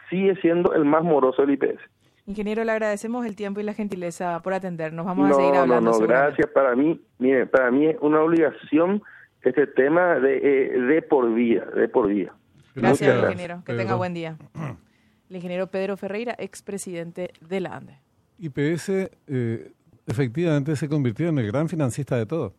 sigue 0.08 0.36
siendo 0.36 0.74
el 0.74 0.84
más 0.84 1.02
moroso 1.02 1.42
del 1.42 1.52
IPS. 1.52 1.80
Ingeniero, 2.26 2.62
le 2.62 2.72
agradecemos 2.72 3.26
el 3.26 3.34
tiempo 3.34 3.60
y 3.60 3.64
la 3.64 3.74
gentileza 3.74 4.40
por 4.40 4.52
atendernos. 4.52 5.04
Vamos 5.04 5.30
a 5.30 5.34
seguir 5.34 5.54
hablando. 5.54 5.90
No, 5.90 5.98
no, 5.98 6.06
gracias. 6.06 6.48
Para 6.50 6.76
mí, 6.76 7.00
mire, 7.18 7.46
para 7.46 7.70
mí 7.70 7.86
es 7.86 7.96
una 8.00 8.22
obligación 8.22 9.02
este 9.42 9.66
tema 9.66 10.16
de, 10.16 10.36
eh, 10.36 10.80
de 10.80 11.02
por 11.02 11.32
vida, 11.32 11.64
de 11.74 11.88
por 11.88 12.08
vida. 12.08 12.34
Gracias, 12.74 13.16
ingeniero. 13.22 13.62
Que 13.64 13.74
tenga 13.74 13.94
buen 13.94 14.14
día. 14.14 14.36
El 15.28 15.36
ingeniero 15.36 15.68
Pedro 15.68 15.96
Ferreira, 15.96 16.34
expresidente 16.38 17.32
de 17.40 17.60
la 17.60 17.76
ANDE. 17.76 17.98
IPS 18.38 18.88
eh, 19.26 19.72
efectivamente 20.06 20.76
se 20.76 20.88
convirtió 20.88 21.28
en 21.28 21.38
el 21.38 21.46
gran 21.46 21.68
financista 21.68 22.16
de 22.16 22.26
todo. 22.26 22.54